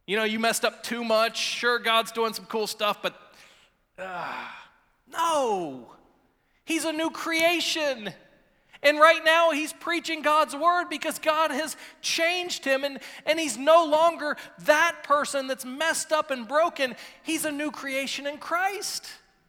You 0.05 0.15
know, 0.15 0.23
you 0.25 0.39
messed 0.39 0.63
up 0.63 0.83
too 0.83 1.03
much. 1.03 1.37
Sure, 1.37 1.79
God's 1.79 2.11
doing 2.11 2.33
some 2.33 2.45
cool 2.45 2.67
stuff, 2.67 3.01
but 3.01 3.19
ah, 3.97 4.67
no. 5.11 5.87
He's 6.65 6.85
a 6.85 6.93
new 6.93 7.09
creation. 7.09 8.13
And 8.83 8.99
right 8.99 9.23
now, 9.25 9.51
he's 9.51 9.73
preaching 9.73 10.21
God's 10.21 10.55
word 10.55 10.85
because 10.89 11.19
God 11.19 11.51
has 11.51 11.75
changed 12.01 12.63
him, 12.63 12.83
and, 12.83 12.99
and 13.25 13.39
he's 13.39 13.57
no 13.57 13.85
longer 13.85 14.37
that 14.59 15.03
person 15.03 15.47
that's 15.47 15.65
messed 15.65 16.11
up 16.11 16.31
and 16.31 16.47
broken. 16.47 16.95
He's 17.23 17.45
a 17.45 17.51
new 17.51 17.71
creation 17.71 18.27
in 18.27 18.37
Christ. 18.37 19.07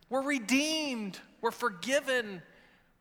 We're 0.08 0.22
redeemed, 0.22 1.18
we're 1.40 1.50
forgiven, 1.50 2.42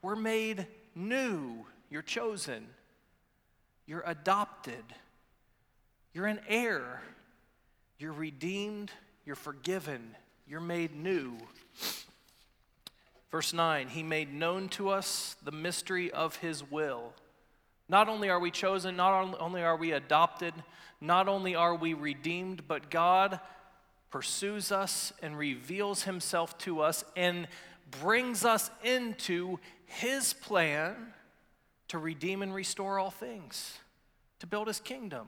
we're 0.01 0.15
made 0.15 0.67
new. 0.95 1.65
You're 1.89 2.01
chosen, 2.01 2.67
you're 3.85 4.03
adopted, 4.05 4.83
you're 6.13 6.27
an 6.27 6.41
heir, 6.49 7.01
you're 7.97 8.11
redeemed, 8.11 8.91
you're 9.25 9.37
forgiven, 9.37 10.15
you're 10.45 10.59
made 10.59 10.93
new. 10.93 11.37
Verse 13.29 13.53
9, 13.53 13.89
he 13.89 14.03
made 14.03 14.33
known 14.33 14.69
to 14.69 14.89
us 14.89 15.35
the 15.43 15.51
mystery 15.51 16.09
of 16.11 16.37
his 16.37 16.63
will. 16.63 17.13
Not 17.89 18.07
only 18.07 18.29
are 18.29 18.39
we 18.39 18.51
chosen, 18.51 18.95
not 18.95 19.35
only 19.39 19.63
are 19.63 19.75
we 19.75 19.91
adopted, 19.91 20.53
not 21.01 21.27
only 21.27 21.55
are 21.55 21.75
we 21.75 21.93
redeemed, 21.93 22.67
but 22.67 22.89
God 22.89 23.39
pursues 24.09 24.71
us 24.71 25.11
and 25.21 25.37
reveals 25.37 26.03
himself 26.03 26.57
to 26.59 26.81
us 26.81 27.03
and 27.15 27.47
brings 28.01 28.45
us 28.45 28.71
into 28.83 29.59
his 29.85 30.33
plan 30.33 30.95
to 31.89 31.97
redeem 31.97 32.41
and 32.41 32.53
restore 32.53 32.99
all 32.99 33.11
things, 33.11 33.77
to 34.39 34.47
build 34.47 34.67
his 34.67 34.79
kingdom. 34.79 35.27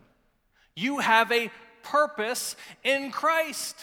You 0.76 1.00
have 1.00 1.32
a 1.32 1.52
purpose 1.84 2.56
in 2.84 3.12
Christ. 3.12 3.76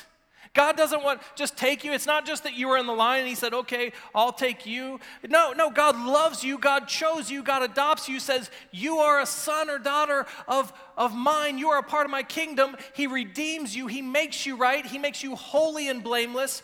God 0.56 0.74
doesn't 0.74 1.04
want 1.04 1.20
just 1.34 1.54
take 1.58 1.84
you. 1.84 1.92
It's 1.92 2.06
not 2.06 2.24
just 2.24 2.42
that 2.44 2.54
you 2.54 2.68
were 2.68 2.78
in 2.78 2.86
the 2.86 2.94
line 2.94 3.20
and 3.20 3.28
he 3.28 3.34
said, 3.34 3.52
"Okay, 3.52 3.92
I'll 4.14 4.32
take 4.32 4.64
you." 4.64 4.98
No, 5.28 5.52
no, 5.52 5.70
God 5.70 5.96
loves 6.00 6.42
you. 6.42 6.56
God 6.56 6.88
chose 6.88 7.30
you. 7.30 7.42
God 7.42 7.62
adopts 7.62 8.08
you. 8.08 8.18
Says, 8.18 8.50
"You 8.72 8.98
are 8.98 9.20
a 9.20 9.26
son 9.26 9.68
or 9.68 9.78
daughter 9.78 10.26
of 10.48 10.72
of 10.96 11.14
mine. 11.14 11.58
You 11.58 11.68
are 11.68 11.78
a 11.78 11.82
part 11.82 12.06
of 12.06 12.10
my 12.10 12.22
kingdom." 12.22 12.74
He 12.94 13.06
redeems 13.06 13.76
you. 13.76 13.86
He 13.86 14.00
makes 14.00 14.46
you 14.46 14.56
right. 14.56 14.84
He 14.84 14.98
makes 14.98 15.22
you 15.22 15.36
holy 15.36 15.88
and 15.88 16.02
blameless. 16.02 16.62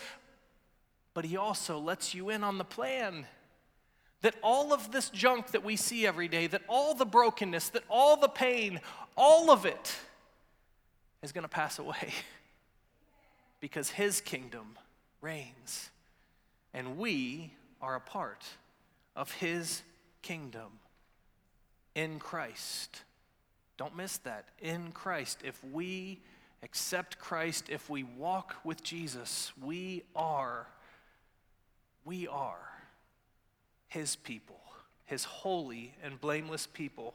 But 1.12 1.26
he 1.26 1.36
also 1.36 1.78
lets 1.78 2.14
you 2.14 2.30
in 2.30 2.42
on 2.42 2.56
the 2.56 2.64
plan. 2.64 3.26
That 4.22 4.36
all 4.42 4.72
of 4.72 4.90
this 4.90 5.10
junk 5.10 5.48
that 5.48 5.64
we 5.64 5.76
see 5.76 6.06
every 6.06 6.28
day, 6.28 6.46
that 6.46 6.62
all 6.66 6.94
the 6.94 7.04
brokenness, 7.04 7.68
that 7.70 7.84
all 7.90 8.16
the 8.16 8.28
pain, 8.28 8.80
all 9.18 9.50
of 9.50 9.66
it 9.66 9.96
is 11.20 11.32
going 11.32 11.42
to 11.42 11.48
pass 11.48 11.78
away 11.78 12.14
because 13.62 13.90
his 13.90 14.20
kingdom 14.20 14.76
reigns 15.22 15.88
and 16.74 16.98
we 16.98 17.54
are 17.80 17.94
a 17.94 18.00
part 18.00 18.44
of 19.14 19.30
his 19.34 19.82
kingdom 20.20 20.80
in 21.94 22.18
Christ. 22.18 23.02
Don't 23.76 23.96
miss 23.96 24.16
that. 24.18 24.46
In 24.60 24.90
Christ. 24.90 25.38
If 25.44 25.62
we 25.72 26.20
accept 26.64 27.20
Christ, 27.20 27.66
if 27.68 27.88
we 27.88 28.02
walk 28.02 28.56
with 28.64 28.82
Jesus, 28.82 29.52
we 29.62 30.02
are 30.16 30.66
we 32.04 32.26
are 32.26 32.58
his 33.86 34.16
people, 34.16 34.60
his 35.04 35.22
holy 35.22 35.94
and 36.02 36.20
blameless 36.20 36.66
people. 36.66 37.14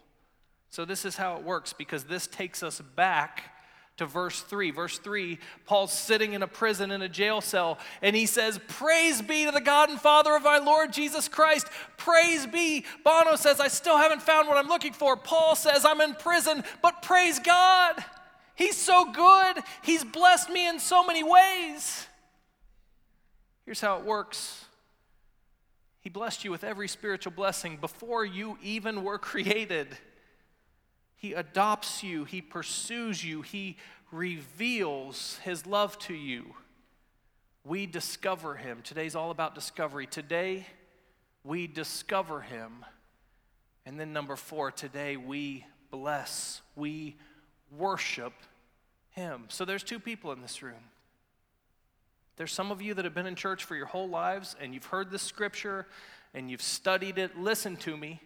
So 0.69 0.85
this 0.85 1.03
is 1.03 1.17
how 1.17 1.35
it 1.35 1.43
works 1.43 1.73
because 1.73 2.05
this 2.05 2.25
takes 2.25 2.63
us 2.63 2.79
back 2.79 3.56
to 3.97 4.05
verse 4.05 4.41
3. 4.41 4.71
Verse 4.71 4.99
3, 4.99 5.39
Paul's 5.65 5.91
sitting 5.91 6.33
in 6.33 6.43
a 6.43 6.47
prison 6.47 6.91
in 6.91 7.01
a 7.01 7.09
jail 7.09 7.41
cell, 7.41 7.77
and 8.01 8.15
he 8.15 8.25
says, 8.25 8.59
Praise 8.67 9.21
be 9.21 9.45
to 9.45 9.51
the 9.51 9.61
God 9.61 9.89
and 9.89 9.99
Father 9.99 10.35
of 10.35 10.45
our 10.45 10.61
Lord 10.61 10.93
Jesus 10.93 11.27
Christ. 11.27 11.67
Praise 11.97 12.45
be. 12.47 12.85
Bono 13.03 13.35
says, 13.35 13.59
I 13.59 13.67
still 13.67 13.97
haven't 13.97 14.21
found 14.21 14.47
what 14.47 14.57
I'm 14.57 14.69
looking 14.69 14.93
for. 14.93 15.17
Paul 15.17 15.55
says, 15.55 15.83
I'm 15.83 16.01
in 16.01 16.13
prison, 16.15 16.63
but 16.81 17.01
praise 17.01 17.39
God. 17.39 18.03
He's 18.55 18.77
so 18.77 19.11
good. 19.11 19.63
He's 19.83 20.03
blessed 20.03 20.49
me 20.49 20.67
in 20.67 20.79
so 20.79 21.05
many 21.05 21.23
ways. 21.23 22.07
Here's 23.65 23.81
how 23.81 23.97
it 23.97 24.05
works 24.05 24.65
He 26.01 26.09
blessed 26.09 26.45
you 26.45 26.51
with 26.51 26.63
every 26.63 26.87
spiritual 26.87 27.33
blessing 27.33 27.77
before 27.77 28.23
you 28.23 28.57
even 28.63 29.03
were 29.03 29.17
created. 29.17 29.97
He 31.17 31.33
adopts 31.33 32.03
you, 32.03 32.23
He 32.23 32.41
pursues 32.41 33.23
you, 33.25 33.41
He 33.41 33.77
reveals 34.11 35.39
His 35.43 35.65
love 35.65 35.97
to 35.99 36.13
you. 36.13 36.55
We 37.63 37.85
discover 37.85 38.55
Him. 38.55 38.79
Today's 38.83 39.15
all 39.15 39.31
about 39.31 39.55
discovery. 39.55 40.07
Today, 40.07 40.65
we 41.43 41.67
discover 41.67 42.41
Him. 42.41 42.85
And 43.85 43.99
then, 43.99 44.13
number 44.13 44.35
four, 44.35 44.71
today 44.71 45.17
we 45.17 45.65
bless, 45.91 46.61
we 46.75 47.17
worship 47.75 48.33
Him. 49.09 49.45
So, 49.49 49.65
there's 49.65 49.83
two 49.83 49.99
people 49.99 50.31
in 50.31 50.41
this 50.41 50.61
room. 50.61 50.75
There's 52.37 52.53
some 52.53 52.71
of 52.71 52.83
you 52.83 52.93
that 52.93 53.03
have 53.03 53.15
been 53.15 53.25
in 53.25 53.35
church 53.35 53.63
for 53.63 53.75
your 53.75 53.87
whole 53.87 54.07
lives 54.07 54.55
and 54.61 54.73
you've 54.73 54.85
heard 54.85 55.09
this 55.09 55.23
scripture 55.23 55.87
and 56.35 56.51
you've 56.51 56.61
studied 56.61 57.17
it. 57.17 57.37
Listen 57.37 57.75
to 57.77 57.97
me. 57.97 58.21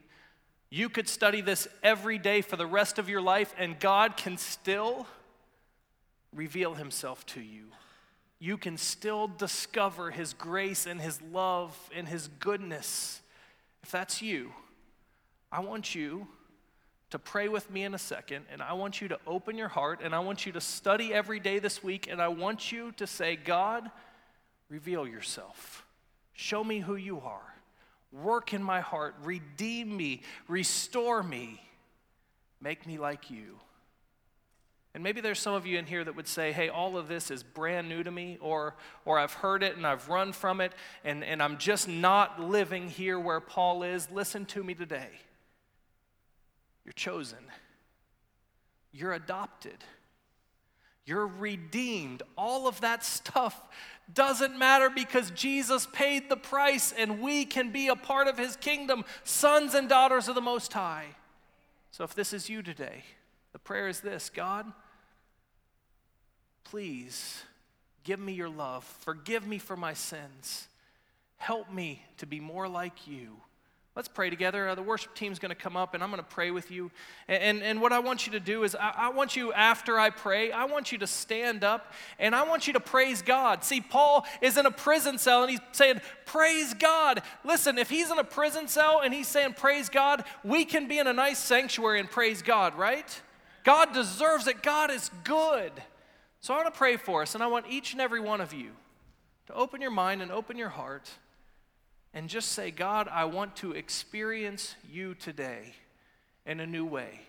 You 0.73 0.87
could 0.87 1.09
study 1.09 1.41
this 1.41 1.67
every 1.83 2.17
day 2.17 2.39
for 2.39 2.55
the 2.55 2.65
rest 2.65 2.97
of 2.97 3.09
your 3.09 3.21
life, 3.21 3.53
and 3.57 3.77
God 3.77 4.15
can 4.15 4.37
still 4.37 5.05
reveal 6.33 6.75
himself 6.75 7.25
to 7.27 7.41
you. 7.41 7.65
You 8.39 8.57
can 8.57 8.77
still 8.77 9.27
discover 9.27 10.11
his 10.11 10.33
grace 10.33 10.85
and 10.85 11.01
his 11.01 11.21
love 11.21 11.77
and 11.93 12.07
his 12.07 12.29
goodness. 12.39 13.21
If 13.83 13.91
that's 13.91 14.21
you, 14.21 14.53
I 15.51 15.59
want 15.59 15.93
you 15.93 16.25
to 17.09 17.19
pray 17.19 17.49
with 17.49 17.69
me 17.69 17.83
in 17.83 17.93
a 17.93 17.99
second, 17.99 18.45
and 18.49 18.61
I 18.61 18.71
want 18.71 19.01
you 19.01 19.09
to 19.09 19.19
open 19.27 19.57
your 19.57 19.67
heart, 19.67 19.99
and 20.01 20.15
I 20.15 20.19
want 20.19 20.45
you 20.45 20.53
to 20.53 20.61
study 20.61 21.13
every 21.13 21.41
day 21.41 21.59
this 21.59 21.83
week, 21.83 22.07
and 22.09 22.21
I 22.21 22.29
want 22.29 22.71
you 22.71 22.93
to 22.93 23.05
say, 23.05 23.35
God, 23.35 23.91
reveal 24.69 25.05
yourself. 25.05 25.85
Show 26.31 26.63
me 26.63 26.79
who 26.79 26.95
you 26.95 27.19
are. 27.19 27.55
Work 28.11 28.53
in 28.53 28.61
my 28.61 28.81
heart, 28.81 29.15
redeem 29.23 29.95
me, 29.95 30.21
restore 30.47 31.23
me, 31.23 31.61
make 32.59 32.85
me 32.85 32.97
like 32.97 33.31
you. 33.31 33.57
And 34.93 35.01
maybe 35.03 35.21
there's 35.21 35.39
some 35.39 35.53
of 35.53 35.65
you 35.65 35.79
in 35.79 35.85
here 35.85 36.03
that 36.03 36.17
would 36.17 36.27
say, 36.27 36.51
hey, 36.51 36.67
all 36.67 36.97
of 36.97 37.07
this 37.07 37.31
is 37.31 37.43
brand 37.43 37.87
new 37.87 38.03
to 38.03 38.11
me, 38.11 38.37
or, 38.41 38.75
or 39.05 39.17
I've 39.17 39.31
heard 39.31 39.63
it 39.63 39.77
and 39.77 39.87
I've 39.87 40.09
run 40.09 40.33
from 40.33 40.59
it, 40.59 40.73
and, 41.05 41.23
and 41.23 41.41
I'm 41.41 41.57
just 41.57 41.87
not 41.87 42.41
living 42.41 42.89
here 42.89 43.17
where 43.17 43.39
Paul 43.39 43.83
is. 43.83 44.11
Listen 44.11 44.45
to 44.47 44.61
me 44.61 44.73
today. 44.73 45.09
You're 46.83 46.91
chosen, 46.93 47.37
you're 48.91 49.13
adopted, 49.13 49.77
you're 51.05 51.27
redeemed. 51.27 52.23
All 52.37 52.67
of 52.67 52.81
that 52.81 53.05
stuff 53.05 53.61
doesn't 54.13 54.57
matter 54.57 54.89
because 54.89 55.31
Jesus 55.31 55.87
paid 55.93 56.29
the 56.29 56.37
price 56.37 56.93
and 56.97 57.21
we 57.21 57.45
can 57.45 57.71
be 57.71 57.87
a 57.87 57.95
part 57.95 58.27
of 58.27 58.37
his 58.37 58.55
kingdom, 58.55 59.05
sons 59.23 59.73
and 59.73 59.87
daughters 59.87 60.27
of 60.27 60.35
the 60.35 60.41
Most 60.41 60.73
High. 60.73 61.07
So 61.91 62.03
if 62.03 62.13
this 62.15 62.33
is 62.33 62.49
you 62.49 62.61
today, 62.61 63.03
the 63.53 63.59
prayer 63.59 63.87
is 63.87 63.99
this 63.99 64.29
God, 64.29 64.71
please 66.63 67.43
give 68.03 68.19
me 68.19 68.33
your 68.33 68.49
love, 68.49 68.83
forgive 69.01 69.45
me 69.45 69.57
for 69.57 69.75
my 69.75 69.93
sins, 69.93 70.67
help 71.37 71.71
me 71.71 72.03
to 72.17 72.25
be 72.25 72.39
more 72.39 72.67
like 72.67 73.07
you. 73.07 73.37
Let's 73.93 74.07
pray 74.07 74.29
together. 74.29 74.69
Uh, 74.69 74.75
the 74.75 74.81
worship 74.81 75.13
team's 75.15 75.37
going 75.37 75.49
to 75.49 75.55
come 75.55 75.75
up 75.75 75.93
and 75.93 76.01
I'm 76.01 76.11
going 76.11 76.23
to 76.23 76.29
pray 76.29 76.49
with 76.49 76.71
you. 76.71 76.91
And, 77.27 77.43
and, 77.43 77.63
and 77.63 77.81
what 77.81 77.91
I 77.91 77.99
want 77.99 78.25
you 78.25 78.31
to 78.31 78.39
do 78.39 78.63
is, 78.63 78.73
I, 78.73 78.93
I, 78.95 79.09
want 79.09 79.35
you, 79.35 79.51
after 79.51 79.99
I 79.99 80.09
pray, 80.11 80.49
I 80.53 80.63
want 80.63 80.93
you 80.93 80.97
to 80.99 81.07
stand 81.07 81.65
up 81.65 81.91
and 82.17 82.33
I 82.33 82.43
want 82.43 82.67
you 82.67 82.73
to 82.73 82.79
praise 82.79 83.21
God. 83.21 83.65
See, 83.65 83.81
Paul 83.81 84.25
is 84.41 84.55
in 84.55 84.65
a 84.65 84.71
prison 84.71 85.17
cell 85.17 85.41
and 85.41 85.51
he's 85.51 85.59
saying, 85.73 85.99
Praise 86.25 86.73
God. 86.73 87.21
Listen, 87.43 87.77
if 87.77 87.89
he's 87.89 88.09
in 88.09 88.17
a 88.17 88.23
prison 88.23 88.69
cell 88.69 89.01
and 89.03 89.13
he's 89.13 89.27
saying, 89.27 89.55
Praise 89.57 89.89
God, 89.89 90.23
we 90.41 90.63
can 90.63 90.87
be 90.87 90.97
in 90.97 91.07
a 91.07 91.13
nice 91.13 91.39
sanctuary 91.39 91.99
and 91.99 92.09
praise 92.09 92.41
God, 92.41 92.77
right? 92.77 93.21
God 93.65 93.93
deserves 93.93 94.47
it. 94.47 94.63
God 94.63 94.89
is 94.89 95.11
good. 95.25 95.73
So 96.39 96.53
I 96.53 96.57
want 96.63 96.73
to 96.73 96.77
pray 96.77 96.95
for 96.95 97.23
us 97.23 97.35
and 97.35 97.43
I 97.43 97.47
want 97.47 97.65
each 97.69 97.91
and 97.91 97.99
every 97.99 98.21
one 98.21 98.39
of 98.39 98.53
you 98.53 98.71
to 99.47 99.53
open 99.53 99.81
your 99.81 99.91
mind 99.91 100.21
and 100.21 100.31
open 100.31 100.57
your 100.57 100.69
heart 100.69 101.11
and 102.13 102.29
just 102.29 102.51
say, 102.51 102.71
God, 102.71 103.07
I 103.07 103.25
want 103.25 103.55
to 103.57 103.71
experience 103.71 104.75
you 104.91 105.15
today 105.15 105.73
in 106.45 106.59
a 106.59 106.67
new 106.67 106.85
way. 106.85 107.21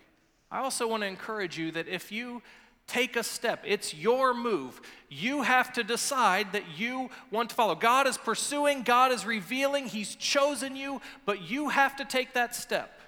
I 0.51 0.59
also 0.59 0.87
want 0.87 1.01
to 1.01 1.07
encourage 1.07 1.57
you 1.57 1.71
that 1.71 1.87
if 1.87 2.11
you 2.11 2.41
take 2.85 3.15
a 3.15 3.23
step, 3.23 3.63
it's 3.65 3.93
your 3.93 4.33
move. 4.33 4.81
You 5.09 5.41
have 5.41 5.71
to 5.73 5.83
decide 5.83 6.51
that 6.51 6.63
you 6.77 7.09
want 7.31 7.49
to 7.49 7.55
follow. 7.55 7.75
God 7.75 8.07
is 8.07 8.17
pursuing, 8.17 8.83
God 8.83 9.11
is 9.11 9.25
revealing, 9.25 9.85
He's 9.87 10.15
chosen 10.15 10.75
you, 10.75 11.01
but 11.25 11.49
you 11.49 11.69
have 11.69 11.95
to 11.97 12.05
take 12.05 12.33
that 12.33 12.55
step. 12.55 12.99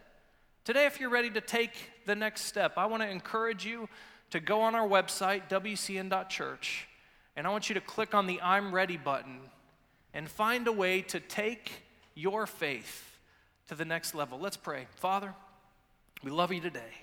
Today, 0.63 0.85
if 0.85 0.99
you're 0.99 1.09
ready 1.09 1.29
to 1.29 1.41
take 1.41 1.71
the 2.05 2.15
next 2.15 2.45
step, 2.45 2.77
I 2.77 2.85
want 2.85 3.03
to 3.03 3.09
encourage 3.09 3.65
you 3.65 3.88
to 4.31 4.39
go 4.39 4.61
on 4.61 4.73
our 4.73 4.88
website, 4.88 5.49
wcn.church, 5.49 6.88
and 7.35 7.45
I 7.45 7.49
want 7.51 7.69
you 7.69 7.75
to 7.75 7.81
click 7.81 8.15
on 8.15 8.25
the 8.25 8.41
I'm 8.41 8.73
Ready 8.73 8.97
button 8.97 9.41
and 10.15 10.30
find 10.30 10.65
a 10.67 10.71
way 10.71 11.01
to 11.01 11.19
take 11.19 11.84
your 12.15 12.47
faith 12.47 13.19
to 13.67 13.75
the 13.75 13.84
next 13.84 14.15
level. 14.15 14.39
Let's 14.39 14.56
pray. 14.58 14.88
Father, 14.95 15.36
we 16.23 16.32
love 16.32 16.54
you 16.54 16.62
today. 16.62 16.93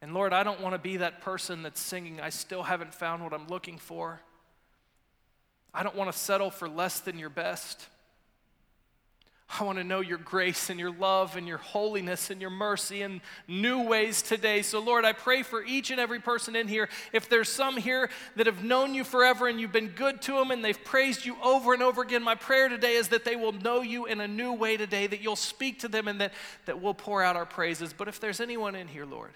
And 0.00 0.14
Lord, 0.14 0.32
I 0.32 0.44
don't 0.44 0.60
want 0.60 0.74
to 0.74 0.78
be 0.78 0.98
that 0.98 1.20
person 1.20 1.62
that's 1.62 1.80
singing, 1.80 2.20
I 2.20 2.30
still 2.30 2.62
haven't 2.62 2.94
found 2.94 3.22
what 3.22 3.34
I'm 3.34 3.48
looking 3.48 3.78
for. 3.78 4.20
I 5.74 5.82
don't 5.82 5.96
want 5.96 6.12
to 6.12 6.16
settle 6.16 6.50
for 6.50 6.68
less 6.68 7.00
than 7.00 7.18
your 7.18 7.30
best. 7.30 7.88
I 9.58 9.64
want 9.64 9.76
to 9.76 9.84
know 9.84 10.00
your 10.00 10.18
grace 10.18 10.70
and 10.70 10.80
your 10.80 10.90
love 10.90 11.36
and 11.36 11.46
your 11.46 11.58
holiness 11.58 12.30
and 12.30 12.40
your 12.40 12.50
mercy 12.50 13.02
in 13.02 13.20
new 13.46 13.82
ways 13.82 14.22
today. 14.22 14.62
So, 14.62 14.80
Lord, 14.80 15.04
I 15.04 15.12
pray 15.12 15.42
for 15.42 15.62
each 15.62 15.90
and 15.90 16.00
every 16.00 16.20
person 16.20 16.56
in 16.56 16.68
here. 16.68 16.88
If 17.12 17.28
there's 17.28 17.50
some 17.50 17.76
here 17.76 18.08
that 18.36 18.46
have 18.46 18.64
known 18.64 18.94
you 18.94 19.04
forever 19.04 19.48
and 19.48 19.60
you've 19.60 19.72
been 19.72 19.88
good 19.88 20.22
to 20.22 20.32
them 20.32 20.50
and 20.50 20.64
they've 20.64 20.82
praised 20.84 21.26
you 21.26 21.36
over 21.42 21.74
and 21.74 21.82
over 21.82 22.00
again, 22.00 22.22
my 22.22 22.34
prayer 22.34 22.70
today 22.70 22.94
is 22.94 23.08
that 23.08 23.26
they 23.26 23.36
will 23.36 23.52
know 23.52 23.82
you 23.82 24.06
in 24.06 24.22
a 24.22 24.28
new 24.28 24.54
way 24.54 24.78
today, 24.78 25.06
that 25.06 25.20
you'll 25.20 25.36
speak 25.36 25.80
to 25.80 25.88
them 25.88 26.08
and 26.08 26.20
that, 26.22 26.32
that 26.64 26.80
we'll 26.80 26.94
pour 26.94 27.22
out 27.22 27.36
our 27.36 27.46
praises. 27.46 27.92
But 27.92 28.08
if 28.08 28.20
there's 28.20 28.40
anyone 28.40 28.74
in 28.74 28.88
here, 28.88 29.04
Lord, 29.04 29.32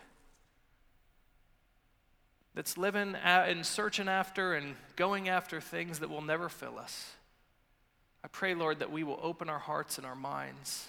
that's 2.54 2.78
living 2.78 3.14
and 3.16 3.66
searching 3.66 4.08
after 4.08 4.54
and 4.54 4.76
going 4.96 5.28
after 5.28 5.60
things 5.60 5.98
that 5.98 6.08
will 6.08 6.22
never 6.22 6.48
fill 6.48 6.78
us, 6.78 7.10
I 8.26 8.28
pray, 8.32 8.56
Lord, 8.56 8.80
that 8.80 8.90
we 8.90 9.04
will 9.04 9.20
open 9.22 9.48
our 9.48 9.60
hearts 9.60 9.98
and 9.98 10.06
our 10.06 10.16
minds. 10.16 10.88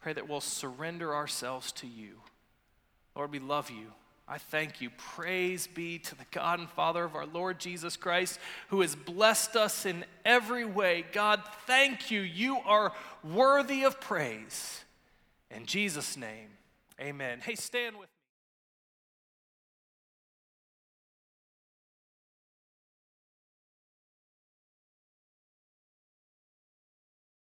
Pray 0.00 0.12
that 0.12 0.28
we'll 0.28 0.40
surrender 0.40 1.14
ourselves 1.14 1.70
to 1.70 1.86
you. 1.86 2.14
Lord, 3.14 3.30
we 3.30 3.38
love 3.38 3.70
you. 3.70 3.92
I 4.26 4.38
thank 4.38 4.80
you. 4.80 4.90
Praise 4.90 5.68
be 5.68 6.00
to 6.00 6.16
the 6.16 6.24
God 6.32 6.58
and 6.58 6.68
Father 6.68 7.04
of 7.04 7.14
our 7.14 7.24
Lord 7.24 7.60
Jesus 7.60 7.96
Christ, 7.96 8.40
who 8.70 8.80
has 8.80 8.96
blessed 8.96 9.54
us 9.54 9.86
in 9.86 10.04
every 10.24 10.64
way. 10.64 11.04
God, 11.12 11.40
thank 11.68 12.10
you. 12.10 12.20
You 12.20 12.58
are 12.66 12.92
worthy 13.22 13.84
of 13.84 14.00
praise. 14.00 14.82
In 15.52 15.66
Jesus' 15.66 16.16
name, 16.16 16.48
amen. 17.00 17.42
Hey, 17.44 17.54
stand 17.54 17.96
with 17.96 18.08